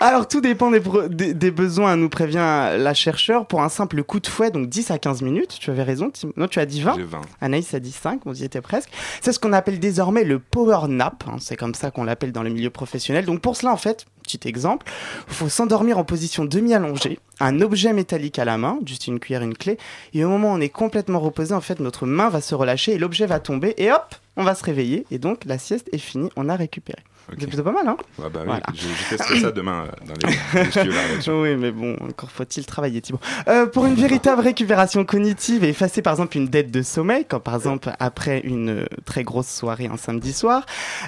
[0.00, 4.02] Alors tout dépend des, pro- des- des besoins, nous prévient la chercheur, pour un simple
[4.02, 6.66] coup de fouet, donc 10 à 15 minutes, tu avais raison, Tim- non tu as
[6.66, 7.20] dit 20 J'ai 20.
[7.40, 8.90] Anaïs a dit 5, on y était presque.
[9.20, 12.42] C'est ce qu'on appelle désormais le power nap, hein, c'est comme ça qu'on l'appelle dans
[12.42, 13.24] le milieu professionnel.
[13.24, 14.86] Donc pour cela en fait, petit exemple,
[15.28, 19.42] il faut s'endormir en position demi-allongée, un objet métallique à la main, juste une cuillère,
[19.42, 19.78] une clé,
[20.14, 22.92] et au moment où on est complètement reposé, en fait notre main va se relâcher
[22.92, 25.98] et l'objet va tomber, et hop, on va se réveiller, et donc la sieste est
[25.98, 27.02] finie, on a récupéré.
[27.38, 28.62] C'est plutôt pas mal, hein Ouais, bah oui, Voilà.
[28.74, 31.32] je, je testerai ça demain euh, dans les, les studios rédaction.
[31.42, 33.20] Oui, mais bon, encore faut-il travailler, Thibaut.
[33.48, 37.40] Euh, pour une véritable récupération cognitive et effacer par exemple une dette de sommeil, comme
[37.40, 40.64] par exemple après une euh, très grosse soirée un samedi soir,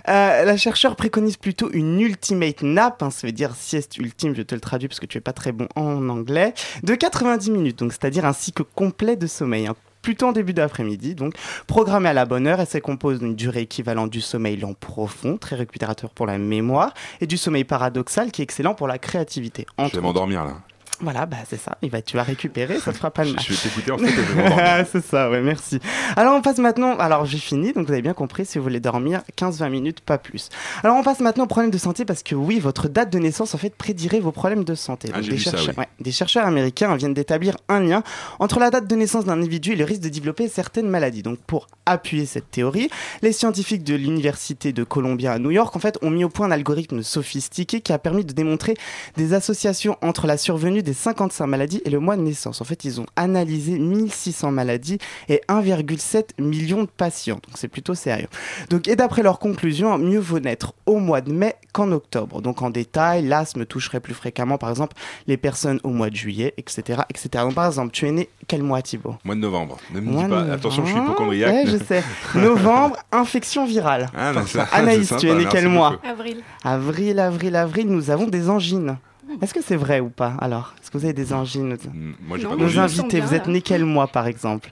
[0.09, 4.43] euh, la chercheur préconise plutôt une ultimate nap, hein, ça veut dire sieste ultime, je
[4.43, 7.79] te le traduis parce que tu es pas très bon en anglais, de 90 minutes,
[7.79, 9.67] donc c'est-à-dire un cycle complet de sommeil.
[9.67, 11.35] hein, Plutôt en début d'après-midi, donc
[11.67, 15.37] programmée à la bonne heure, elle se compose d'une durée équivalente du sommeil lent profond,
[15.39, 19.67] très récupérateur pour la mémoire, et du sommeil paradoxal qui est excellent pour la créativité.
[19.79, 20.57] Je entre vais m'endormir là.
[21.03, 21.77] Voilà, bah c'est ça.
[22.07, 23.43] Tu vas récupérer, ça te fera pas de mal.
[23.43, 25.81] Je vais t'écouter en fait c'est ça, ouais, merci.
[26.17, 28.81] Alors on passe maintenant, alors j'ai fini, donc vous avez bien compris, si vous voulez
[28.81, 30.49] dormir, 15-20 minutes, pas plus.
[30.85, 33.55] Alors on passe maintenant aux problèmes de santé, parce que oui, votre date de naissance
[33.55, 35.11] en fait prédirait vos problèmes de santé.
[35.13, 35.81] Ah, Donc, des, ça, chercheurs, oui.
[35.81, 38.03] ouais, des chercheurs américains viennent d'établir un lien
[38.39, 41.23] entre la date de naissance d'un individu et le risque de développer certaines maladies.
[41.23, 42.91] Donc pour appuyer cette théorie,
[43.23, 46.47] les scientifiques de l'université de Columbia à New York en fait ont mis au point
[46.47, 48.75] un algorithme sophistiqué qui a permis de démontrer
[49.17, 52.61] des associations entre la survenue des 55 maladies et le mois de naissance.
[52.61, 57.41] En fait, ils ont analysé 1600 maladies et 1,7 million de patients.
[57.47, 58.29] Donc c'est plutôt sérieux.
[58.71, 62.43] Donc et d'après leurs conclusions, mieux vaut naître au mois de mai qu'en octobre.
[62.43, 66.55] Donc en détail, l'asthme toucherait plus fréquemment par exemple les personnes au mois de juillet,
[66.57, 67.29] etc., etc.
[67.45, 69.17] Donc par exemple, tu es né quel mois Thibaut?
[69.25, 69.79] Mois de novembre.
[69.93, 70.43] Ne me Mois dis pas.
[70.53, 71.53] Attention, je suis hypochondriaque.
[71.53, 72.03] Ouais, je sais.
[72.35, 74.11] Novembre, infection virale.
[74.17, 75.99] Ah, ça, Anaïs, tu es né quel mois?
[76.05, 76.43] Avril.
[76.65, 78.97] Avril, avril, avril, nous avons des angines.
[79.41, 80.75] Est-ce que c'est vrai ou pas alors?
[80.81, 81.75] Est-ce que vous avez des angines?
[81.93, 83.53] Mm, Moi, j'ai pas Nos invités, vous êtes là.
[83.53, 84.71] né quel mois par exemple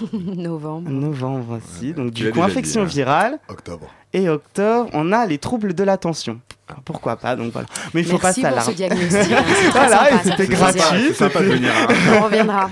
[0.12, 0.88] Novembre.
[0.90, 1.92] Novembre aussi.
[1.92, 3.04] Donc du coup, infection dit, hein.
[3.04, 3.38] virale.
[3.48, 3.88] Octobre.
[4.14, 6.40] Et octobre, on a les troubles de l'attention.
[6.84, 7.66] Pourquoi pas Donc voilà.
[7.92, 8.84] Mais il faut Merci pas s'alarmer.
[8.90, 11.12] hein, Voilà, c'était gratuit.
[11.14, 11.70] Sympa de venir.
[11.76, 11.86] hein.
[12.18, 12.70] On reviendra.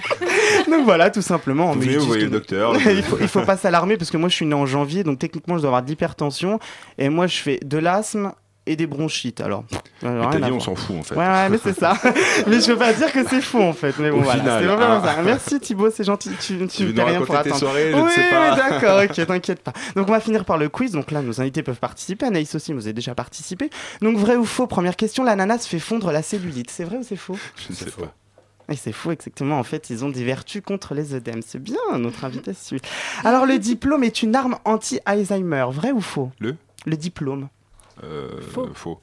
[0.70, 1.72] Donc voilà, tout simplement.
[1.72, 2.74] Vous vous voyez le docteur.
[2.76, 5.18] il, faut, il faut pas s'alarmer parce que moi je suis né en janvier, donc
[5.18, 6.58] techniquement je dois avoir de l'hypertension.
[6.96, 8.32] Et moi je fais de l'asthme
[8.70, 9.40] et des bronchites.
[9.40, 9.64] Alors,
[10.04, 11.16] à dit, on s'en fout en fait.
[11.16, 11.94] Ouais, ouais, mais c'est ça.
[12.46, 13.98] mais je veux pas dire que c'est faux en fait.
[13.98, 14.38] Mais bon, Au voilà.
[14.40, 15.14] final, c'est vraiment ah.
[15.16, 15.22] ça.
[15.22, 16.30] Merci Thibaut, c'est gentil.
[16.40, 17.56] Tu, tu, Tu rien pour attendre.
[17.56, 18.54] soirées, je ne oui, sais pas.
[18.54, 19.72] d'accord, ok, t'inquiète pas.
[19.96, 20.92] Donc on va finir par le quiz.
[20.92, 22.26] Donc là, nos invités peuvent participer.
[22.26, 23.70] Anaïs aussi, vous avez déjà participé.
[24.02, 26.70] Donc vrai ou faux Première question l'ananas fait fondre la cellulite.
[26.70, 27.36] C'est vrai ou c'est faux?
[27.56, 28.14] Je ne sais pas.
[28.72, 29.58] et c'est faux, exactement.
[29.58, 31.42] En fait, ils ont des vertus contre les œdèmes.
[31.44, 32.80] C'est bien, notre invité suit.
[33.24, 35.66] Alors, le diplôme est une arme anti-Alzheimer.
[35.70, 36.30] Vrai ou faux?
[36.38, 36.54] Le?
[36.86, 37.48] Le diplôme.
[38.02, 38.68] Euh, Faux.
[38.74, 39.00] Faux.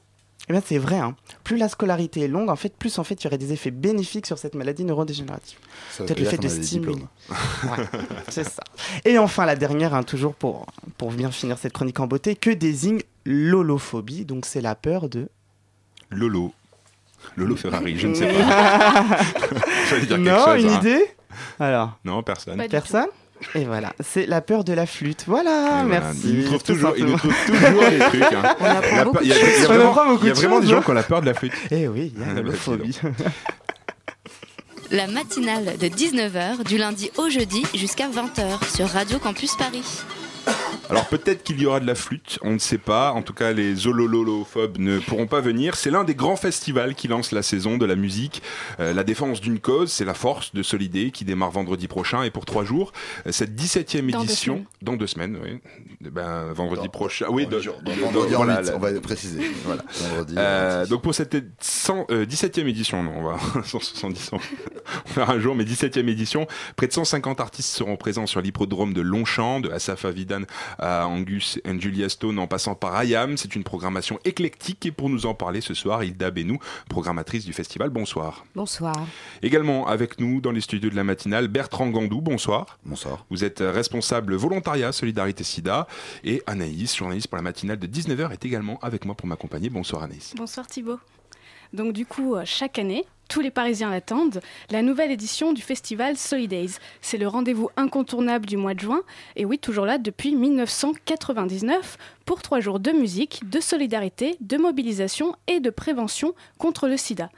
[0.48, 0.96] Eh bien, c'est vrai.
[0.96, 1.14] hein.
[1.44, 3.70] Plus la scolarité est longue, en fait, plus en fait, il y aurait des effets
[3.70, 5.58] bénéfiques sur cette maladie neurodégénérative.
[5.98, 6.94] Peut-être le fait de stimuler.
[6.94, 7.84] Ouais,
[8.28, 8.62] c'est ça.
[9.04, 10.64] Et enfin, la dernière, hein, toujours pour,
[10.96, 14.24] pour bien finir cette chronique en beauté, que désigne l'holophobie?
[14.24, 15.28] Donc, c'est la peur de.
[16.10, 16.54] Lolo.
[17.36, 19.04] Lolo Ferrari, je ne sais pas.
[20.06, 20.78] Dire non, chose, une hein.
[20.80, 21.04] idée?
[21.60, 22.66] Alors, Non, personne.
[22.68, 23.08] Personne?
[23.54, 25.24] Et voilà, c'est la peur de la flûte.
[25.26, 25.50] Voilà,
[25.82, 26.00] Et voilà.
[26.00, 26.20] merci.
[26.24, 28.22] Il nous trouve toujours, il nous trouve toujours des trucs.
[28.22, 28.54] hein.
[28.60, 30.34] On apprend La beaucoup Il y a, y a vraiment, apprend beaucoup il y a
[30.34, 31.52] de vraiment des gens qui ont la peur de la flûte.
[31.70, 32.98] Eh oui, il y a Ah, bah, l'holophobie.
[34.90, 39.84] La matinale de 19h du lundi au jeudi jusqu'à 20h sur Radio Campus Paris.
[40.90, 43.12] Alors peut-être qu'il y aura de la flûte, on ne sait pas.
[43.12, 45.74] En tout cas, les zolololophobes ne pourront pas venir.
[45.76, 48.42] C'est l'un des grands festivals qui lance la saison de la musique.
[48.80, 52.30] Euh, la défense d'une cause, c'est la force de Solidé qui démarre vendredi prochain et
[52.30, 52.92] pour trois jours.
[53.26, 55.58] Euh, Cette 17e Dans deux édition, dans deux semaines, oui.
[56.04, 57.26] Eh Ben, vendredi Dans- prochain.
[57.28, 57.76] Oui, dans jours.
[57.84, 59.40] Dans vendredi en voilà, huit, la- on va préciser.
[59.64, 59.82] Voilà.
[60.08, 60.90] Vendredi, Euh, vendredi.
[60.90, 64.38] donc pour cette 100, euh, 17e édition, non, on va 170 ans,
[65.10, 68.94] on verra un jour, mais 17e édition, près de 150 artistes seront présents sur l'hippodrome
[68.94, 70.42] de Longchamp, de Asaf Avidan
[70.78, 73.36] à Angus and Julia Stone en passant par Ayam.
[73.36, 76.58] C'est une programmation éclectique et pour nous en parler ce soir, Hilda Benou,
[76.88, 77.90] programmatrice du festival.
[77.90, 78.44] Bonsoir.
[78.54, 78.94] Bonsoir.
[79.42, 82.20] Également avec nous dans les studios de la matinale, Bertrand Gandou.
[82.20, 82.78] Bonsoir.
[82.84, 83.26] Bonsoir.
[83.30, 85.86] Vous êtes responsable volontariat Solidarité SIDA
[86.24, 89.70] et Anaïs, journaliste pour la matinale de 19h, est également avec moi pour m'accompagner.
[89.70, 90.34] Bonsoir Anaïs.
[90.36, 90.98] Bonsoir Thibaut.
[91.72, 96.16] Donc du coup, euh, chaque année, tous les Parisiens l'attendent, la nouvelle édition du festival
[96.16, 96.78] Solidays.
[97.02, 99.02] C'est le rendez-vous incontournable du mois de juin,
[99.36, 105.34] et oui, toujours là depuis 1999, pour trois jours de musique, de solidarité, de mobilisation
[105.46, 107.30] et de prévention contre le sida.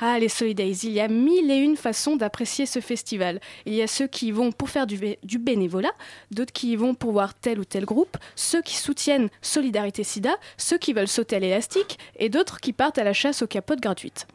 [0.00, 3.40] Ah, les Solidays, il y a mille et une façons d'apprécier ce festival.
[3.66, 5.90] Il y a ceux qui y vont pour faire du, bé- du bénévolat,
[6.30, 10.36] d'autres qui y vont pour voir tel ou tel groupe, ceux qui soutiennent Solidarité Sida,
[10.56, 13.80] ceux qui veulent sauter à l'élastique, et d'autres qui partent à la chasse aux capotes
[13.80, 14.28] gratuites.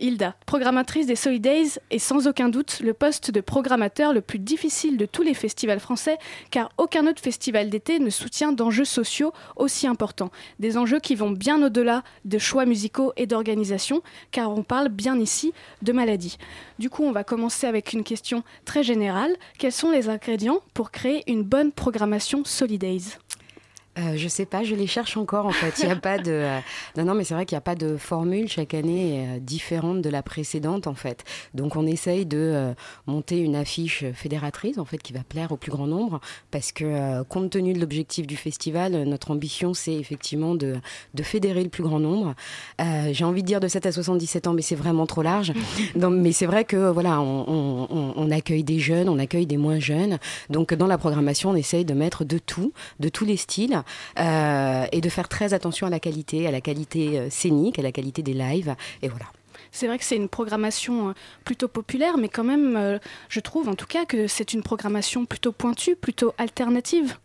[0.00, 4.96] Hilda, programmatrice des Solidays, est sans aucun doute le poste de programmateur le plus difficile
[4.96, 6.18] de tous les festivals français,
[6.52, 10.30] car aucun autre festival d'été ne soutient d'enjeux sociaux aussi importants.
[10.60, 15.18] Des enjeux qui vont bien au-delà de choix musicaux et d'organisation, car on parle bien
[15.18, 16.38] ici de maladie.
[16.78, 19.34] Du coup, on va commencer avec une question très générale.
[19.58, 23.18] Quels sont les ingrédients pour créer une bonne programmation Solidays
[23.98, 25.74] Euh, je sais pas, je les cherche encore en fait.
[25.80, 26.30] Il y a pas de.
[26.30, 26.58] euh,
[26.96, 28.48] Non, non, mais c'est vrai qu'il n'y a pas de formule.
[28.48, 31.24] Chaque année est euh, différente de la précédente en fait.
[31.54, 32.72] Donc on essaye de euh,
[33.06, 36.20] monter une affiche fédératrice en fait qui va plaire au plus grand nombre
[36.50, 40.76] parce que compte tenu de l'objectif du festival, notre ambition c'est effectivement de,
[41.14, 42.34] de fédérer le plus grand nombre.
[42.80, 45.52] Euh, J'ai envie de dire de 7 à 77 ans, mais c'est vraiment trop large.
[45.96, 49.56] Non, mais c'est vrai que voilà, on- on- on accueille des jeunes, on accueille des
[49.56, 50.18] moins jeunes.
[50.50, 53.82] Donc dans la programmation, on essaye de mettre de tout, de tous les styles,
[54.18, 57.82] euh, et de faire très attention à la qualité, à la qualité euh, scénique, à
[57.82, 58.74] la qualité des lives.
[59.02, 59.26] Et voilà.
[59.70, 61.12] C'est vrai que c'est une programmation euh,
[61.44, 65.52] plutôt populaire, mais quand même, je trouve en tout cas que c'est une programmation plutôt
[65.52, 67.18] pointue, plutôt alternative.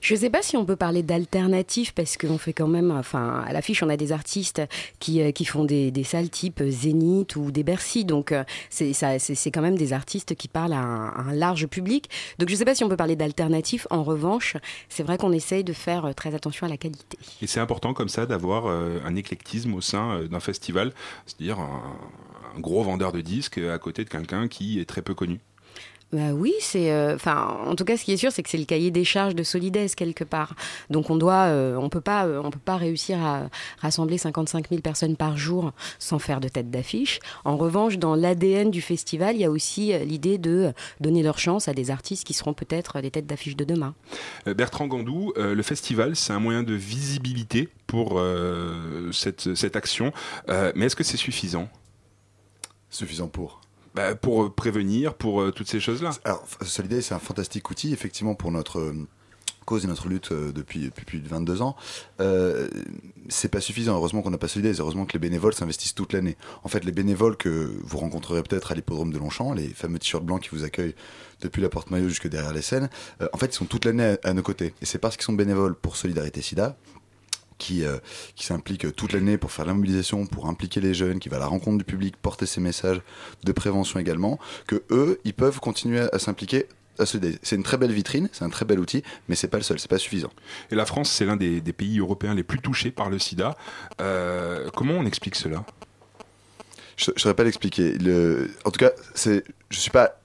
[0.00, 3.44] Je ne sais pas si on peut parler d'alternative parce qu'on fait quand même, enfin,
[3.46, 4.62] à l'affiche, on a des artistes
[4.98, 8.04] qui, euh, qui font des, des salles type Zénith ou des Bercy.
[8.04, 12.08] Donc, euh, c'est quand même des artistes qui parlent à un, large public.
[12.38, 13.86] Donc, je ne sais pas si on peut parler d'alternative.
[13.90, 14.56] En revanche,
[14.88, 17.18] c'est vrai qu'on essaye de faire euh, très attention à la qualité.
[17.42, 20.92] Et c'est important comme ça d'avoir un éclectisme au sein d'un festival,
[21.26, 25.40] c'est-à-dire un gros vendeur de disques à côté de quelqu'un qui est très peu connu.
[26.10, 28.56] Bah oui, c'est, euh, enfin, en tout cas, ce qui est sûr, c'est que c'est
[28.56, 30.54] le cahier des charges de Solidaise quelque part.
[30.88, 33.50] Donc on doit, euh, on peut pas, euh, on peut pas réussir à
[33.82, 37.20] rassembler 55 000 personnes par jour sans faire de tête d'affiche.
[37.44, 41.38] En revanche, dans l'ADN du festival, il y a aussi euh, l'idée de donner leur
[41.38, 43.94] chance à des artistes qui seront peut-être les têtes d'affiche de demain.
[44.46, 49.76] Euh, Bertrand Gandou, euh, le festival, c'est un moyen de visibilité pour euh, cette, cette
[49.76, 50.12] action,
[50.48, 51.68] Euh, mais est-ce que c'est suffisant?
[52.90, 53.60] Suffisant pour
[53.94, 57.92] Bah, Pour euh, prévenir, pour euh, toutes ces choses-là Alors, Solidaire, c'est un fantastique outil,
[57.92, 59.06] effectivement, pour notre euh,
[59.64, 61.76] cause et notre lutte depuis, plus de 22 ans.
[63.28, 63.94] C'est pas suffisant.
[63.96, 64.74] Heureusement qu'on n'a pas Solidaire.
[64.78, 66.38] Heureusement que les bénévoles s'investissent toute l'année.
[66.64, 70.24] En fait, les bénévoles que vous rencontrerez peut-être à l'hippodrome de Longchamp, les fameux t-shirts
[70.24, 70.94] blancs qui vous accueillent
[71.42, 72.88] depuis la porte maillot jusque derrière les scènes,
[73.20, 74.72] en fait, ils sont toute l'année à nos côtés.
[74.80, 76.74] Et c'est parce qu'ils sont bénévoles pour Solidarité SIDA
[77.58, 77.98] qui, euh,
[78.34, 81.40] qui s'implique toute l'année pour faire la mobilisation, pour impliquer les jeunes, qui va à
[81.40, 83.00] la rencontre du public, porter ces messages
[83.44, 86.66] de prévention également, que eux, ils peuvent continuer à, à s'impliquer.
[87.00, 89.78] C'est une très belle vitrine, c'est un très bel outil, mais c'est pas le seul,
[89.78, 90.32] c'est pas suffisant.
[90.72, 93.56] Et la France, c'est l'un des, des pays européens les plus touchés par le sida.
[94.00, 95.64] Euh, comment on explique cela?
[96.96, 97.92] Je ne saurais pas l'expliquer.
[97.98, 98.50] Le...
[98.64, 100.17] En tout cas, je suis pas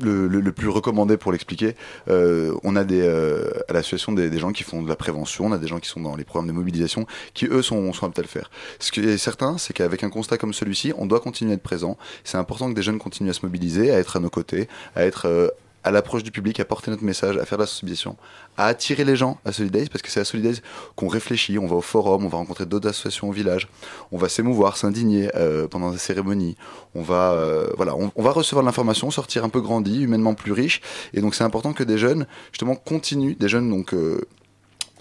[0.00, 1.74] le, plus recommandé pour l'expliquer.
[2.08, 5.46] Euh, on a des, euh, à l'association des, des gens qui font de la prévention,
[5.46, 8.06] on a des gens qui sont dans les programmes de mobilisation, qui eux sont, sont
[8.06, 8.50] aptes à le faire.
[8.78, 11.62] Ce qui est certain, c'est qu'avec un constat comme celui-ci, on doit continuer à être
[11.62, 11.96] présent.
[12.24, 15.04] C'est important que des jeunes continuent à se mobiliser, à être à nos côtés, à
[15.04, 15.48] être euh,
[15.84, 18.16] à l'approche du public, à porter notre message, à faire de la sensibilisation,
[18.56, 20.62] à attirer les gens à Solidaise, parce que c'est à Solidaise
[20.96, 23.68] qu'on réfléchit, on va au forum, on va rencontrer d'autres associations au village,
[24.12, 26.56] on va s'émouvoir, s'indigner euh, pendant des cérémonies,
[26.94, 30.52] on va, euh, voilà, on, va recevoir de l'information, sortir un peu grandi, humainement plus
[30.52, 30.80] riche,
[31.14, 33.94] et donc c'est important que des jeunes, justement, continuent, des jeunes donc...
[33.94, 34.20] euh,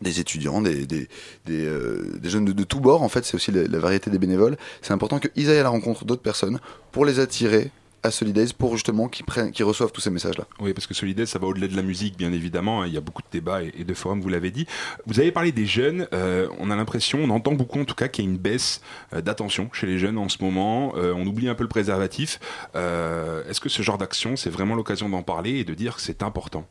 [0.01, 1.07] des étudiants, des, des,
[1.45, 1.69] des,
[2.23, 4.57] jeunes de, de tous bords, en fait, c'est aussi la, la variété des bénévoles.
[4.81, 6.59] C'est important qu'ils aillent à la rencontre d'autres personnes
[6.91, 7.69] pour les attirer
[8.03, 10.45] à Solidaise, pour justement qu'ils reçoivent tous ces messages-là.
[10.59, 12.81] Oui, parce que Solidaire, ça va au-delà de la musique, bien évidemment.
[12.81, 12.87] hein.
[12.87, 14.65] Il y a beaucoup de débats et, de forums, vous l'avez dit.
[15.05, 16.07] Vous avez parlé des jeunes.
[16.13, 18.81] euh, on a l'impression, on entend beaucoup en tout cas, qu'il y a une baisse
[19.13, 20.93] euh, d'attention chez les jeunes en ce moment.
[20.97, 22.39] Euh, on oublie un peu le préservatif.
[22.73, 26.23] Est-ce que ce genre d'action, c'est vraiment l'occasion d'en parler et de dire que c'est
[26.23, 26.65] important?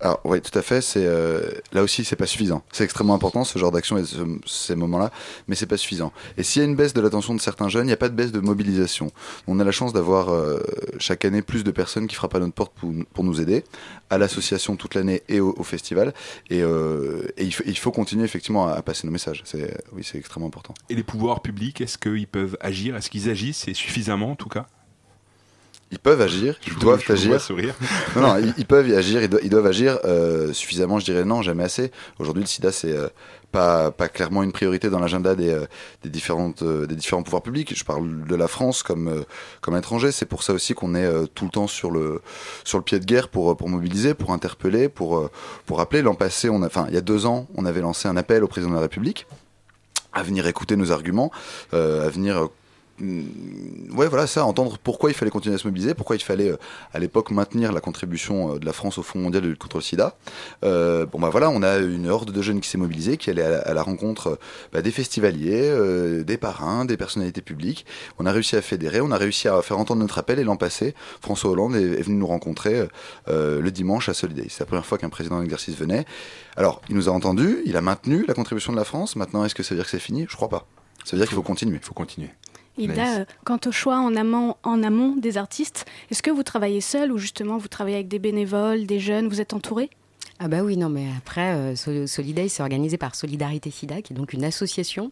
[0.00, 0.80] Alors oui, tout à fait.
[0.80, 2.62] C'est euh, là aussi, c'est pas suffisant.
[2.72, 5.10] C'est extrêmement important ce genre d'action et ce- ces moments-là,
[5.48, 6.12] mais c'est pas suffisant.
[6.36, 8.08] Et s'il y a une baisse de l'attention de certains jeunes, il n'y a pas
[8.08, 9.10] de baisse de mobilisation.
[9.46, 10.60] On a la chance d'avoir euh,
[10.98, 13.64] chaque année plus de personnes qui frappent à notre porte pour, nous aider,
[14.10, 16.12] à l'association toute l'année et au, festival.
[16.50, 19.42] Et, euh, il, faut, continuer effectivement à, passer nos messages.
[19.44, 20.74] C'est oui, c'est extrêmement important.
[20.90, 22.96] Et les pouvoirs publics, est-ce qu'ils peuvent agir?
[22.96, 23.66] Est-ce qu'ils agissent?
[23.72, 24.66] Suffisamment, en tout cas?
[25.92, 27.40] Ils peuvent agir, ils doivent vous agir.
[27.40, 27.74] sourire.
[28.16, 31.04] non, non, ils, ils peuvent y agir, ils, do- ils doivent agir euh, suffisamment, je
[31.04, 31.92] dirais non, jamais assez.
[32.18, 33.06] Aujourd'hui, le sida, c'est euh,
[33.52, 35.64] pas, pas clairement une priorité dans l'agenda des, euh,
[36.02, 37.72] des, différentes, euh, des différents pouvoirs publics.
[37.78, 39.24] Je parle de la France comme,
[39.60, 40.10] comme étranger.
[40.10, 42.20] C'est pour ça aussi qu'on est tout le temps sur le,
[42.64, 45.30] sur le pied de guerre pour, pour mobiliser, pour interpeller, pour,
[45.66, 46.02] pour rappeler.
[46.02, 48.42] L'an passé, on a, enfin, il y a deux ans, on avait lancé un appel
[48.42, 49.26] au président de la République
[50.12, 51.30] à venir écouter nos arguments,
[51.72, 52.48] à venir
[53.00, 56.56] ouais voilà ça entendre pourquoi il fallait continuer à se mobiliser pourquoi il fallait euh,
[56.92, 59.76] à l'époque maintenir la contribution euh, de la France au Fonds mondial de lutte contre
[59.76, 60.16] le sida.
[60.64, 63.42] Euh, bon bah voilà on a une horde de jeunes qui s'est mobilisée qui allait
[63.42, 64.36] à la, rencontre euh,
[64.72, 65.46] bah, des festivaliers
[66.24, 67.86] des parrains des personnalités publiques.
[68.18, 70.56] On a réussi à fédérer on a réussi à faire entendre notre appel et l'an
[70.56, 72.88] passé François Hollande est, venu nous rencontrer
[73.26, 76.04] le dimanche à Solidaire c'est la première fois qu'un président d'exercice venait.
[76.56, 79.16] Alors il nous a entendus il a maintenu la contribution de la France.
[79.16, 80.26] Maintenant est-ce que ça veut dire que c'est fini?
[80.28, 80.66] Je crois pas.
[81.04, 81.76] Ça veut dire qu'il faut continuer.
[81.76, 82.30] Il faut continuer
[82.78, 86.80] Ida, euh, quant au choix en amont, en amont des artistes, est-ce que vous travaillez
[86.80, 89.90] seul ou justement vous travaillez avec des bénévoles, des jeunes, vous êtes entouré?
[90.38, 94.34] Ah bah oui, non, mais après, euh, c'est organisé par Solidarité SIDA, qui est donc
[94.34, 95.10] une association.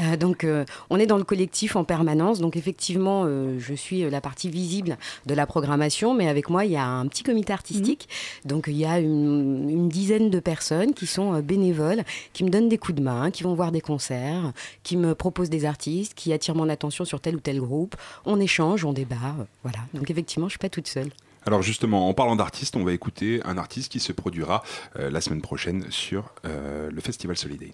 [0.00, 2.40] Euh, donc, euh, on est dans le collectif en permanence.
[2.40, 6.72] Donc, effectivement, euh, je suis la partie visible de la programmation, mais avec moi, il
[6.72, 8.06] y a un petit comité artistique.
[8.44, 12.04] Donc, il y a une, une dizaine de personnes qui sont bénévoles,
[12.34, 14.52] qui me donnent des coups de main, qui vont voir des concerts,
[14.82, 17.96] qui me proposent des artistes, qui attirent mon attention sur tel ou tel groupe.
[18.26, 19.16] On échange, on débat.
[19.62, 19.78] voilà.
[19.94, 21.08] Donc, effectivement, je suis pas toute seule.
[21.46, 24.64] Alors justement, en parlant d'artistes, on va écouter un artiste qui se produira
[24.98, 27.72] euh, la semaine prochaine sur euh, le festival Solidays.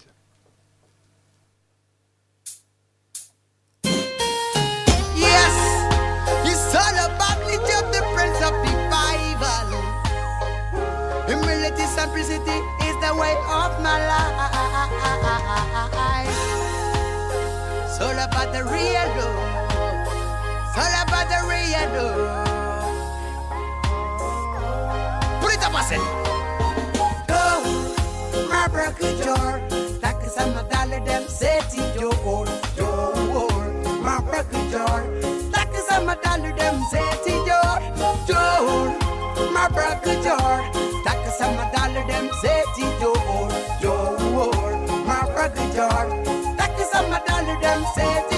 [25.93, 26.23] listen.
[27.27, 29.61] Go, my broken jar,
[30.03, 33.73] like some of dollar them city door, door,
[34.03, 35.05] my broken jar,
[35.53, 37.79] like some of dollar them city door,
[38.27, 38.99] door,
[39.53, 40.73] my broken jar,
[41.05, 44.77] like some of dollar them city door, door,
[45.07, 46.09] my broken jar,
[46.57, 48.32] like some of dollar them city.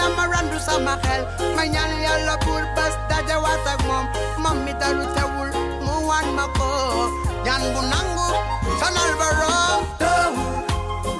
[0.00, 4.08] na marandu sa mahel Manyan yalo bul bas daja watag mom.
[4.40, 5.52] Mami taru tawul
[5.84, 7.12] muwan mako
[7.44, 8.28] Yan bunangu
[8.80, 9.84] San Alvaro.
[10.00, 10.44] Tohu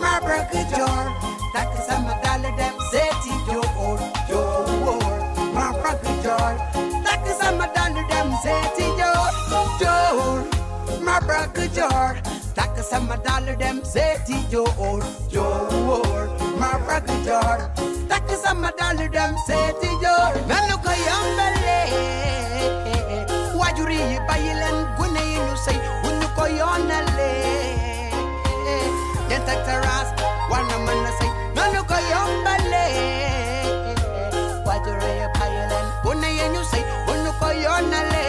[0.01, 1.05] Mabra kujor
[1.53, 4.45] Tak sa dale dem seti jo or jo
[4.89, 5.13] or
[5.53, 6.53] Mabra kujor
[7.05, 9.13] Tak sa dale dem seti jo
[9.77, 10.41] jo or
[11.05, 12.17] Mabra kujor
[12.57, 17.90] Tak sa dale dem zeti jo or jo or Mabra kujor
[18.31, 20.19] this is my dollar, them say to you.
[20.49, 21.79] Manu koyombele.
[23.59, 25.77] Wajuri bayilen gune inu say.
[26.07, 27.31] Unu koyonale.
[29.31, 30.09] Yentak taras.
[30.51, 31.31] Wana mana say.
[31.57, 32.85] Manu koyombele.
[34.67, 36.83] Wajuri bayilen gune inu say.
[37.11, 38.25] Unu koyonale.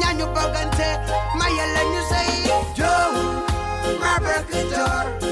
[0.00, 0.88] Nyanyu bagante.
[1.38, 2.30] Mayelen you say.
[2.74, 3.44] Joe.
[4.70, 5.25] Joe.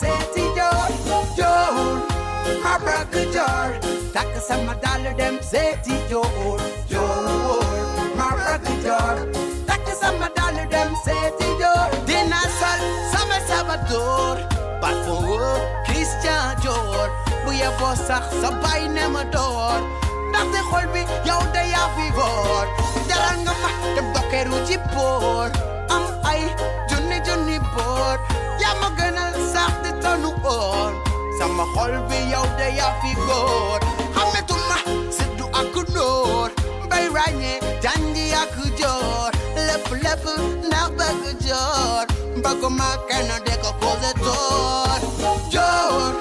[0.00, 0.88] setting door,
[1.36, 2.02] door.
[2.62, 3.68] My brother door.
[4.12, 7.62] Taka sama dollar them setting door, door.
[8.16, 9.16] My brother door.
[9.66, 11.88] Taka sama dollar them setting door.
[12.06, 12.80] Dinner sal
[13.12, 14.36] sama sabador.
[14.82, 17.08] Parfum Christian door.
[17.44, 19.78] Buya bosak sabay na mador.
[20.34, 22.66] Dati kolbi yaw daya vivor.
[23.06, 25.48] Dalan nga pa dem dokeru jipor.
[25.90, 26.42] Am ay.
[27.24, 28.16] Junibor
[28.60, 30.92] Ya magagal sa dito noon.
[31.34, 33.82] Sa mahol biyaw daya figot
[34.14, 34.78] Kami tuma
[35.10, 36.46] sedu aku nur
[36.86, 40.30] Bayranye janji aku jor Lepu-lepu
[40.70, 42.06] na bagu jor
[42.38, 45.00] Bago makana deko koze tor
[45.50, 46.14] Jor,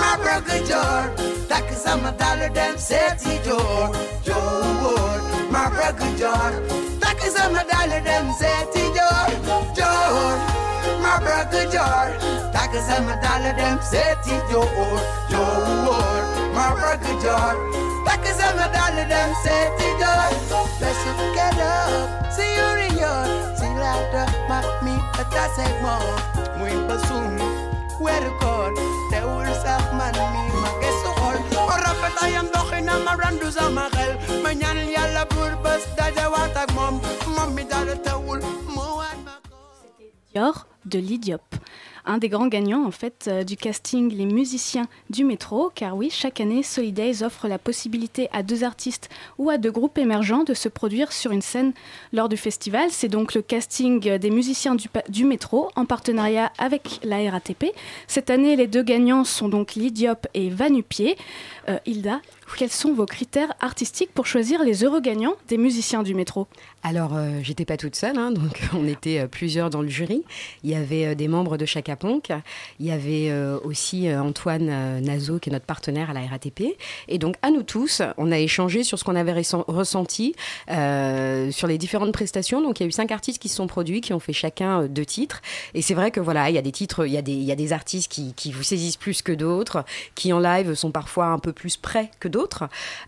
[0.00, 1.04] ma bagu jor
[1.52, 3.92] Tak sama dollar dem seti jor
[4.24, 5.20] Jor,
[5.52, 6.52] ma bagu jor
[6.96, 9.28] Tak sama dollar dem seti jor
[10.06, 10.38] own.
[11.02, 12.14] My brother Jar,
[12.54, 15.00] takasama dollar them set it your own,
[15.30, 16.22] your own.
[16.54, 17.54] My brother Jar,
[18.06, 20.26] takasama dollar them set it your.
[20.80, 21.02] Let's
[21.34, 23.22] get up, see you in your.
[23.58, 25.98] See later, mak mi atase mo.
[26.58, 27.38] Muy pasum,
[28.00, 28.74] where God,
[29.10, 31.36] the words of man mi magesukol.
[31.66, 34.18] Orapet ayam dohin amarandu zamagel.
[34.42, 37.00] Manyan yalla burbas dajawatak mom,
[37.34, 38.40] mommy dala tawul.
[40.84, 41.40] De l'Idiop.
[42.04, 46.10] Un des grands gagnants en fait euh, du casting Les musiciens du métro, car oui,
[46.10, 49.08] chaque année, Solidays offre la possibilité à deux artistes
[49.38, 51.72] ou à deux groupes émergents de se produire sur une scène
[52.12, 52.90] lors du festival.
[52.90, 54.76] C'est donc le casting des musiciens
[55.08, 57.72] du métro en partenariat avec la RATP.
[58.06, 61.16] Cette année, les deux gagnants sont donc l'Idiop et Vanupier.
[61.70, 62.20] Euh, Hilda,
[62.56, 66.46] quels sont vos critères artistiques pour choisir les heureux gagnants des musiciens du métro?
[66.82, 70.22] Alors, euh, j'étais pas toute seule, hein, donc on était euh, plusieurs dans le jury.
[70.62, 72.28] Il y avait euh, des membres de Chaka Ponk,
[72.78, 73.32] il y avait
[73.64, 76.76] aussi Antoine Nazo, qui est notre partenaire à la RATP.
[77.08, 80.34] Et donc, à nous tous, on a échangé sur ce qu'on avait ressen- ressenti
[80.68, 82.60] sur les différentes prestations.
[82.60, 84.84] Donc, il y a eu cinq artistes qui se sont produits, qui ont fait chacun
[84.86, 85.42] deux titres.
[85.74, 87.44] Et c'est vrai que voilà, il y a des titres, il y a des, il
[87.44, 89.84] y a des artistes qui, qui vous saisissent plus que d'autres,
[90.14, 92.35] qui en live sont parfois un peu plus près que d'autres.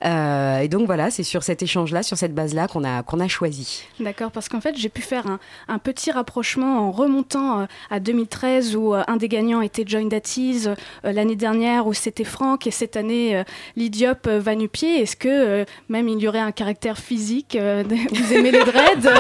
[0.04, 3.28] Euh, et donc voilà, c'est sur cet échange-là, sur cette base-là qu'on a, qu'on a
[3.28, 3.84] choisi.
[4.00, 8.00] D'accord, parce qu'en fait, j'ai pu faire un, un petit rapprochement en remontant euh, à
[8.00, 10.74] 2013 où euh, un des gagnants était Join That Is, euh,
[11.12, 13.42] l'année dernière où c'était Franck et cette année
[13.76, 15.02] l'Idiop Vanupier.
[15.02, 19.08] Est-ce que même il y aurait un caractère physique Vous aimez les dreads?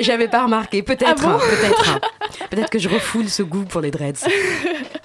[0.00, 1.28] J'avais pas remarqué, peut-être, Ah bon?
[1.30, 1.90] hein, peut-être.
[1.90, 2.00] hein.
[2.50, 4.26] Peut-être que je refoule ce goût pour les dreads.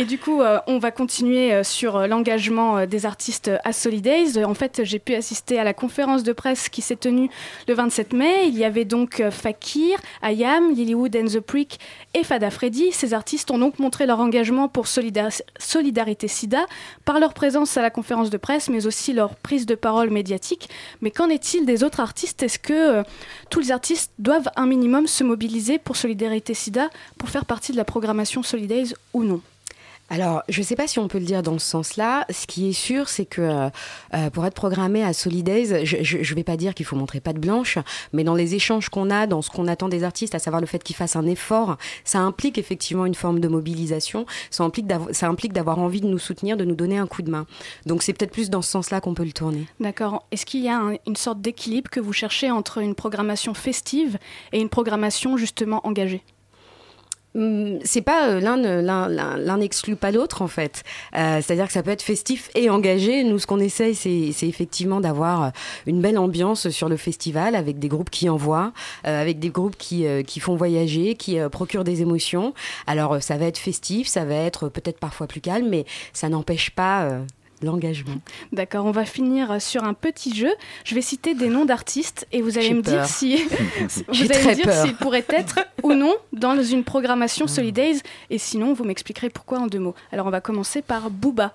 [0.00, 4.44] Et du coup, euh, on va continuer euh, sur euh, l'engagement des artistes à Solidays.
[4.44, 7.28] En fait, j'ai pu assister à la conférence de presse qui s'est tenue
[7.66, 8.46] le 27 mai.
[8.46, 11.80] Il y avait donc Fakir, Ayam, Lilywood and the Prick
[12.14, 12.92] et Fada Freddy.
[12.92, 16.64] Ces artistes ont donc montré leur engagement pour Solidar- Solidarité SIDA
[17.04, 20.70] par leur présence à la conférence de presse, mais aussi leur prise de parole médiatique.
[21.02, 22.44] Mais qu'en est-il des autres artistes?
[22.44, 23.02] Est-ce que
[23.50, 26.88] tous les artistes doivent un minimum se mobiliser pour Solidarité SIDA
[27.18, 29.40] pour faire partie de la programmation Solidays ou non?
[30.10, 32.24] Alors, je ne sais pas si on peut le dire dans ce sens-là.
[32.30, 33.68] Ce qui est sûr, c'est que euh,
[34.14, 37.34] euh, pour être programmé à Solidays, je ne vais pas dire qu'il faut montrer pas
[37.34, 37.76] de blanche,
[38.14, 40.66] mais dans les échanges qu'on a, dans ce qu'on attend des artistes, à savoir le
[40.66, 44.24] fait qu'ils fassent un effort, ça implique effectivement une forme de mobilisation.
[44.50, 47.46] Ça implique d'avoir envie de nous soutenir, de nous donner un coup de main.
[47.84, 49.66] Donc, c'est peut-être plus dans ce sens-là qu'on peut le tourner.
[49.78, 50.26] D'accord.
[50.32, 54.18] Est-ce qu'il y a un- une sorte d'équilibre que vous cherchez entre une programmation festive
[54.52, 56.22] et une programmation justement engagée?
[57.34, 58.56] C'est pas euh, l'un
[59.36, 60.82] l'un n'exclut pas l'autre en fait.
[61.14, 63.22] Euh, C'est-à-dire que ça peut être festif et engagé.
[63.22, 65.50] Nous, ce qu'on essaye, c'est effectivement d'avoir euh,
[65.86, 68.72] une belle ambiance sur le festival avec des groupes qui envoient,
[69.04, 72.54] avec des groupes qui, qui font voyager, qui procurent des émotions.
[72.86, 76.70] Alors ça va être festif, ça va être peut-être parfois plus calme, mais ça n'empêche
[76.70, 77.20] pas
[77.62, 78.16] l'engagement.
[78.52, 80.50] D'accord, on va finir sur un petit jeu.
[80.84, 83.36] Je vais citer des noms d'artistes et vous allez me dire si
[84.08, 87.98] vous allez me dire s'ils pourraient être ou non dans une programmation Solidays
[88.30, 89.94] et sinon vous m'expliquerez pourquoi en deux mots.
[90.12, 91.54] Alors on va commencer par Booba.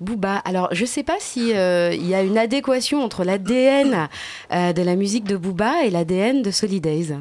[0.00, 0.36] Booba.
[0.38, 4.08] Alors, je sais pas si euh, y a une adéquation entre l'ADN
[4.52, 7.16] euh, de la musique de Booba et l'ADN de Solidays.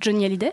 [0.00, 0.52] Johnny Hallyday?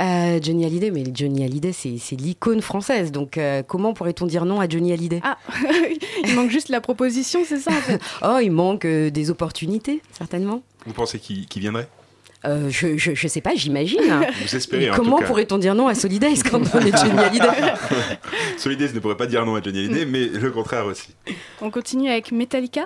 [0.00, 3.12] Euh, Johnny Hallyday, mais Johnny Hallyday, c'est c'est l'icône française.
[3.12, 5.20] Donc, euh, comment pourrait-on dire non à Johnny Hallyday?
[5.22, 5.36] Ah,
[6.24, 8.00] il manque juste la proposition, c'est ça en fait?
[8.22, 10.62] Oh, il manque euh, des opportunités, certainement.
[10.86, 11.88] Vous pensez qui, qui viendrait?
[12.46, 14.00] Euh, je, je, je sais pas, j'imagine.
[14.40, 15.26] Vous espérez, Mais Comment tout cas.
[15.26, 17.48] pourrait-on dire non à Solidays quand on est Johnny Hallyday?
[18.56, 21.08] Solidays ne pourrait pas dire non à Johnny Hallyday, mais le contraire aussi.
[21.60, 22.84] On continue avec Metallica?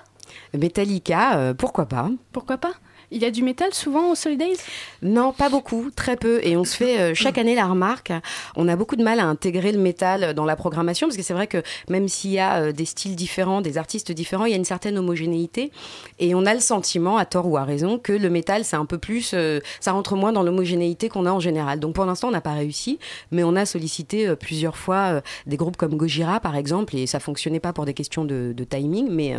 [0.58, 2.10] Metallica, euh, pourquoi pas?
[2.32, 2.72] Pourquoi pas?
[3.14, 4.56] Il y a du métal souvent au Solidays
[5.00, 6.40] Non, pas beaucoup, très peu.
[6.42, 8.12] Et on se fait euh, chaque année la remarque.
[8.56, 11.32] On a beaucoup de mal à intégrer le métal dans la programmation parce que c'est
[11.32, 14.54] vrai que même s'il y a euh, des styles différents, des artistes différents, il y
[14.54, 15.70] a une certaine homogénéité.
[16.18, 18.84] Et on a le sentiment, à tort ou à raison, que le métal, c'est un
[18.84, 19.30] peu plus.
[19.32, 21.78] euh, ça rentre moins dans l'homogénéité qu'on a en général.
[21.78, 22.98] Donc pour l'instant, on n'a pas réussi,
[23.30, 27.60] mais on a sollicité plusieurs fois des groupes comme Gojira, par exemple, et ça fonctionnait
[27.60, 29.36] pas pour des questions de, de timing, mais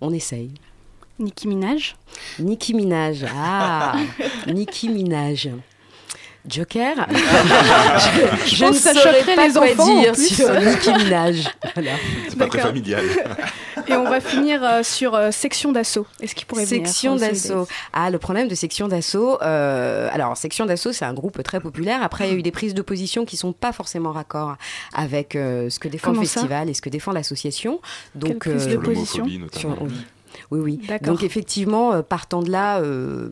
[0.00, 0.52] on essaye.
[1.18, 1.96] Nicki Minaj.
[2.38, 3.24] Nicki Minaj.
[3.34, 3.94] Ah,
[4.46, 5.48] Nicki Minaj.
[6.48, 6.94] Joker.
[7.10, 7.16] je
[8.46, 10.34] Je je ne pense que ça saurais choquerait pas les quoi enfants, en dire plus.
[10.36, 11.48] sur Nicki Minaj.
[11.74, 11.90] Voilà.
[12.28, 13.04] C'est pas très familial.
[13.88, 16.06] Et on va finir euh, sur euh, Section d'Assaut.
[16.20, 17.66] Est-ce qu'il pourrait venir Section d'assaut.
[17.92, 19.38] Ah, le problème de Section d'assaut.
[19.42, 22.00] euh, alors, Section d'assaut, c'est un groupe très populaire.
[22.02, 24.56] Après, il y a eu des prises de position qui sont pas forcément raccord
[24.94, 27.80] avec euh, ce que défend Comment le festival et ce que défend l'association.
[28.14, 29.90] Donc, prise de position sur- oui.
[30.50, 30.80] Oui, oui.
[30.86, 31.08] D'accord.
[31.14, 33.30] Donc, effectivement, euh, partant de là, euh,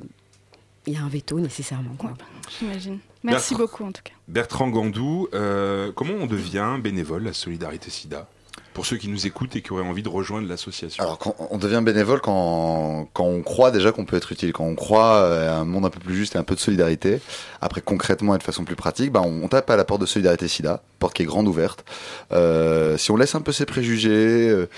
[0.86, 1.94] il y a un veto nécessairement.
[1.98, 2.12] Quoi.
[2.58, 2.98] J'imagine.
[3.22, 4.12] Merci Bertrand- beaucoup en tout cas.
[4.28, 8.28] Bertrand Gandou, euh, comment on devient bénévole à Solidarité SIDA?
[8.74, 11.02] Pour ceux qui nous écoutent et qui auraient envie de rejoindre l'association.
[11.02, 14.74] Alors, quand on devient bénévole quand, on croit déjà qu'on peut être utile, quand on
[14.74, 17.20] croit euh, à un monde un peu plus juste et un peu de solidarité.
[17.60, 20.48] Après, concrètement et de façon plus pratique, bah, on, tape à la porte de Solidarité
[20.48, 21.84] SIDA, porte qui est grande ouverte.
[22.32, 24.68] Euh, si on laisse un peu ses préjugés euh,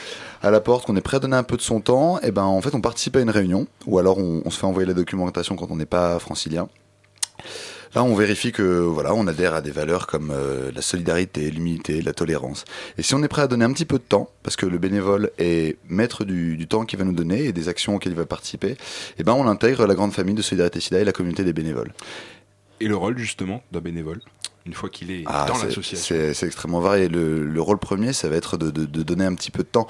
[0.42, 2.44] à la porte, qu'on est prêt à donner un peu de son temps, et ben
[2.44, 4.94] en fait, on participe à une réunion, ou alors on, on se fait envoyer la
[4.94, 6.68] documentation quand on n'est pas francilien.
[7.96, 12.02] Là, on vérifie que voilà, on adhère à des valeurs comme euh, la solidarité, l'humilité,
[12.02, 12.66] la tolérance.
[12.98, 14.76] Et si on est prêt à donner un petit peu de temps, parce que le
[14.76, 18.18] bénévole est maître du, du temps qu'il va nous donner et des actions auxquelles il
[18.18, 18.76] va participer,
[19.18, 21.94] eh ben on intègre la grande famille de Solidarité SIDA et la communauté des bénévoles.
[22.80, 24.20] Et le rôle justement d'un bénévole,
[24.66, 25.96] une fois qu'il est Ah, dans l'association?
[26.06, 27.08] C'est c'est extrêmement varié.
[27.08, 29.68] Le, le rôle premier, ça va être de, de- de donner un petit peu de
[29.68, 29.86] temps.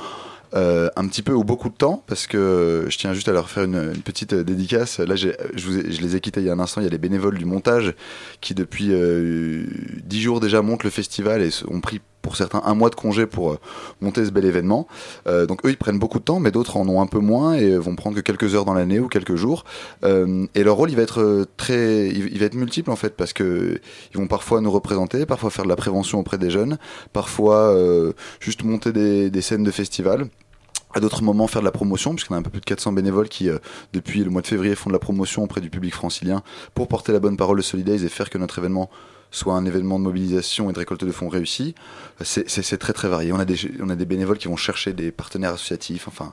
[0.57, 3.50] Euh, un petit peu ou beaucoup de temps, parce que je tiens juste à leur
[3.50, 5.00] faire une, petite euh, dédicace.
[5.00, 5.28] Là, je,
[5.62, 6.80] vous les ai quittés il y a un instant.
[6.80, 7.94] Il y a les bénévoles du montage
[8.40, 9.64] qui, depuis euh,
[10.02, 13.26] dix jours déjà, montent le festival et ont pris pour certains un mois de congé
[13.26, 13.59] pour
[14.00, 14.88] monter ce bel événement.
[15.26, 17.78] Donc eux, ils prennent beaucoup de temps, mais d'autres en ont un peu moins et
[17.78, 19.64] vont prendre que quelques heures dans l'année ou quelques jours.
[20.02, 23.80] Et leur rôle, il va être très, il, va être multiple en fait, parce que
[24.12, 26.78] ils vont parfois nous représenter, parfois faire de la prévention auprès des jeunes,
[27.12, 27.72] parfois
[28.40, 28.90] juste monter
[29.30, 30.26] des scènes de festival.
[30.97, 33.28] À d'autres moments faire de la promotion, puisqu'on a un peu plus de 400 bénévoles
[33.28, 33.59] qui, euh,
[33.92, 36.42] depuis le mois de février, font de la promotion auprès du public francilien
[36.74, 38.88] pour porter la bonne parole de Solidays et faire que notre événement
[39.30, 41.74] soit un événement de mobilisation et de récolte de fonds réussi.
[42.22, 43.32] C'est très très varié.
[43.32, 46.09] On a, des, on a des bénévoles qui vont chercher des partenaires associatifs.
[46.09, 46.32] Enfin,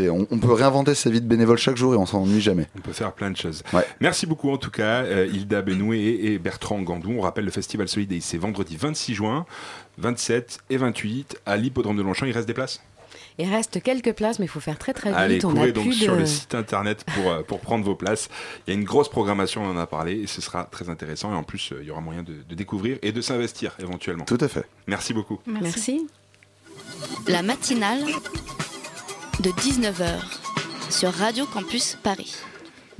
[0.00, 2.68] on, on peut réinventer sa vie de bénévole chaque jour et on s'ennuie jamais.
[2.78, 3.62] On peut faire plein de choses.
[3.74, 3.84] Ouais.
[4.00, 7.10] Merci beaucoup en tout cas, euh, Hilda Benoué et, et Bertrand Gandou.
[7.18, 9.44] On rappelle le Festival Solidays, c'est vendredi 26 juin,
[9.98, 12.26] 27 et 28 à l'hippodrome de Longchamp.
[12.26, 12.80] Il reste des places?
[13.40, 15.18] Il reste quelques places, mais il faut faire très très vite.
[15.18, 16.20] Allez, on a courez donc plus sur de...
[16.20, 18.28] le site internet pour, euh, pour prendre vos places.
[18.66, 21.32] Il y a une grosse programmation, on en a parlé, et ce sera très intéressant.
[21.32, 24.24] Et en plus, euh, il y aura moyen de, de découvrir et de s'investir éventuellement.
[24.24, 24.66] Tout à fait.
[24.86, 25.38] Merci beaucoup.
[25.46, 26.06] Merci.
[27.26, 28.04] La matinale
[29.40, 30.20] de 19h
[30.90, 32.36] sur Radio Campus Paris.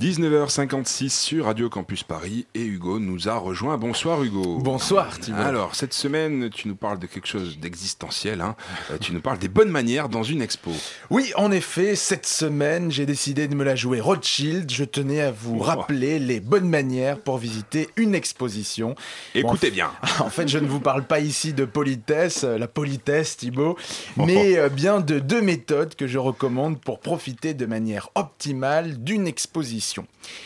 [0.01, 3.77] 19h56 sur Radio Campus Paris et Hugo nous a rejoint.
[3.77, 4.57] Bonsoir Hugo.
[4.57, 5.37] Bonsoir Thibaut.
[5.39, 8.41] Alors cette semaine tu nous parles de quelque chose d'existentiel.
[8.41, 8.55] hein.
[8.89, 10.71] Euh, tu nous parles des bonnes manières dans une expo.
[11.11, 14.71] Oui, en effet, cette semaine, j'ai décidé de me la jouer Rothschild.
[14.71, 15.63] Je tenais à vous Oh.
[15.63, 18.95] rappeler les bonnes manières pour visiter une exposition.
[19.35, 19.91] Écoutez Bon, bien.
[20.19, 23.77] En fait, je ne vous parle pas ici de politesse, euh, la politesse, Thibaut,
[24.17, 24.25] Oh.
[24.25, 29.27] mais euh, bien de deux méthodes que je recommande pour profiter de manière optimale d'une
[29.27, 29.90] exposition.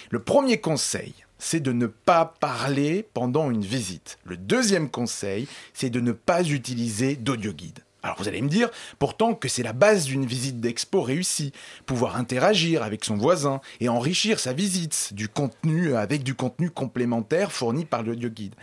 [0.09, 4.17] Le premier conseil, c'est de ne pas parler pendant une visite.
[4.23, 7.79] Le deuxième conseil, c'est de ne pas utiliser d'audioguide.
[8.05, 8.69] Alors vous allez me dire,
[8.99, 11.53] pourtant que c'est la base d'une visite d'expo réussie,
[11.87, 17.51] pouvoir interagir avec son voisin et enrichir sa visite du contenu avec du contenu complémentaire
[17.51, 18.53] fourni par l'audioguide.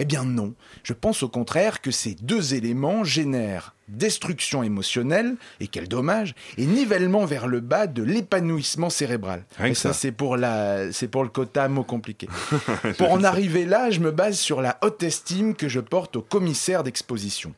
[0.00, 5.66] Eh bien non, je pense au contraire que ces deux éléments génèrent destruction émotionnelle, et
[5.66, 9.44] quel dommage, et nivellement vers le bas de l'épanouissement cérébral.
[9.56, 9.98] Rien Et que ça, ça.
[9.98, 12.28] c'est pour, la, c'est pour le quota mot compliqué.
[12.98, 16.22] pour en arriver là, je me base sur la haute estime que je porte aux
[16.22, 17.54] commissaires d'exposition.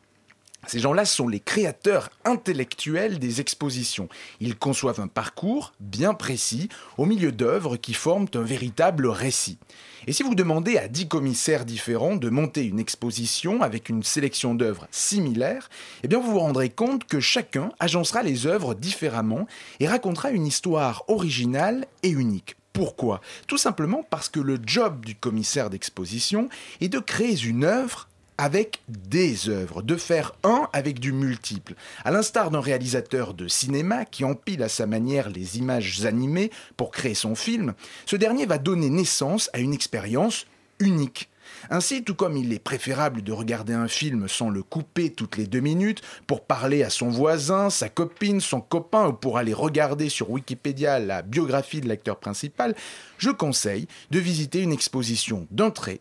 [0.67, 4.09] Ces gens-là sont les créateurs intellectuels des expositions.
[4.41, 9.59] Ils conçoivent un parcours bien précis au milieu d'œuvres qui forment un véritable récit.
[10.07, 14.55] Et si vous demandez à dix commissaires différents de monter une exposition avec une sélection
[14.55, 15.69] d'œuvres similaires,
[16.03, 19.47] eh bien vous vous rendrez compte que chacun agencera les œuvres différemment
[19.81, 22.57] et racontera une histoire originale et unique.
[22.73, 23.21] Pourquoi?
[23.47, 26.49] Tout simplement parce que le job du commissaire d'exposition
[26.81, 28.09] est de créer une œuvre
[28.41, 31.75] avec des œuvres, de faire un avec du multiple.
[32.05, 36.91] À l'instar d'un réalisateur de cinéma qui empile à sa manière les images animées pour
[36.91, 37.75] créer son film,
[38.07, 40.47] ce dernier va donner naissance à une expérience
[40.79, 41.29] unique.
[41.69, 45.47] Ainsi, tout comme il est préférable de regarder un film sans le couper toutes les
[45.47, 50.09] deux minutes pour parler à son voisin, sa copine, son copain ou pour aller regarder
[50.09, 52.75] sur Wikipédia la biographie de l'acteur principal,
[53.19, 56.01] je conseille de visiter une exposition d'entrée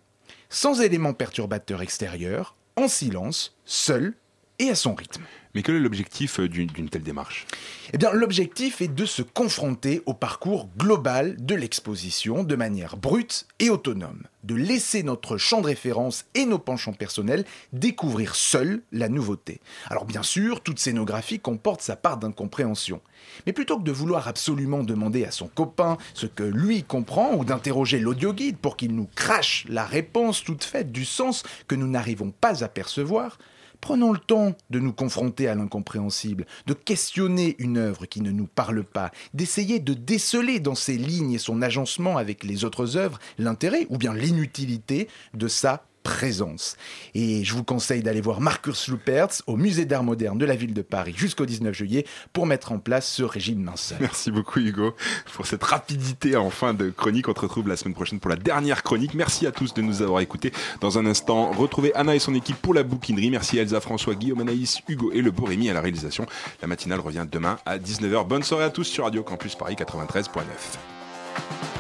[0.50, 4.16] sans éléments perturbateurs extérieurs, en silence, seul
[4.60, 5.24] et à son rythme.
[5.56, 7.48] Mais quel est l'objectif euh, d'une d'une telle démarche?
[7.92, 13.48] Eh bien, l'objectif est de se confronter au parcours global de l'exposition de manière brute
[13.58, 19.10] et autonome, de laisser notre champ de référence et nos penchants personnels découvrir seuls la
[19.10, 19.60] nouveauté.
[19.88, 23.02] Alors bien sûr, toute scénographie comporte sa part d'incompréhension.
[23.48, 27.44] Mais plutôt que de vouloir absolument demander à son copain ce que lui comprend ou
[27.44, 32.30] d'interroger l'audioguide pour qu'il nous crache la réponse toute faite du sens que nous n'arrivons
[32.30, 33.40] pas à percevoir,
[33.82, 38.48] Prenons le temps de nous confronter à l'incompréhensible, de questionner une œuvre qui ne nous
[38.48, 43.20] parle pas, d'essayer de déceler dans ses lignes et son agencement avec les autres œuvres
[43.38, 46.76] l'intérêt ou bien l'inutilité de sa présence.
[47.14, 50.74] Et je vous conseille d'aller voir Marcus Lupertz au Musée d'Art Moderne de la ville
[50.74, 53.98] de Paris jusqu'au 19 juillet pour mettre en place ce régime minceur.
[54.02, 54.96] Merci beaucoup Hugo
[55.34, 57.28] pour cette rapidité en fin de chronique.
[57.28, 59.14] On te retrouve la semaine prochaine pour la dernière chronique.
[59.14, 60.52] Merci à tous de nous avoir écoutés.
[60.82, 63.30] Dans un instant, retrouvez Anna et son équipe pour la bouquinerie.
[63.30, 66.26] Merci Elsa, François, Guillaume, Anaïs, Hugo et le beau Rémi à la réalisation.
[66.62, 68.28] La matinale revient demain à 19h.
[68.28, 71.79] Bonne soirée à tous sur Radio Campus Paris 93.9.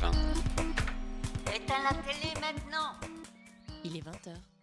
[0.00, 0.10] 20
[1.54, 2.92] Éteins la télé maintenant
[3.84, 4.55] Il est 20h.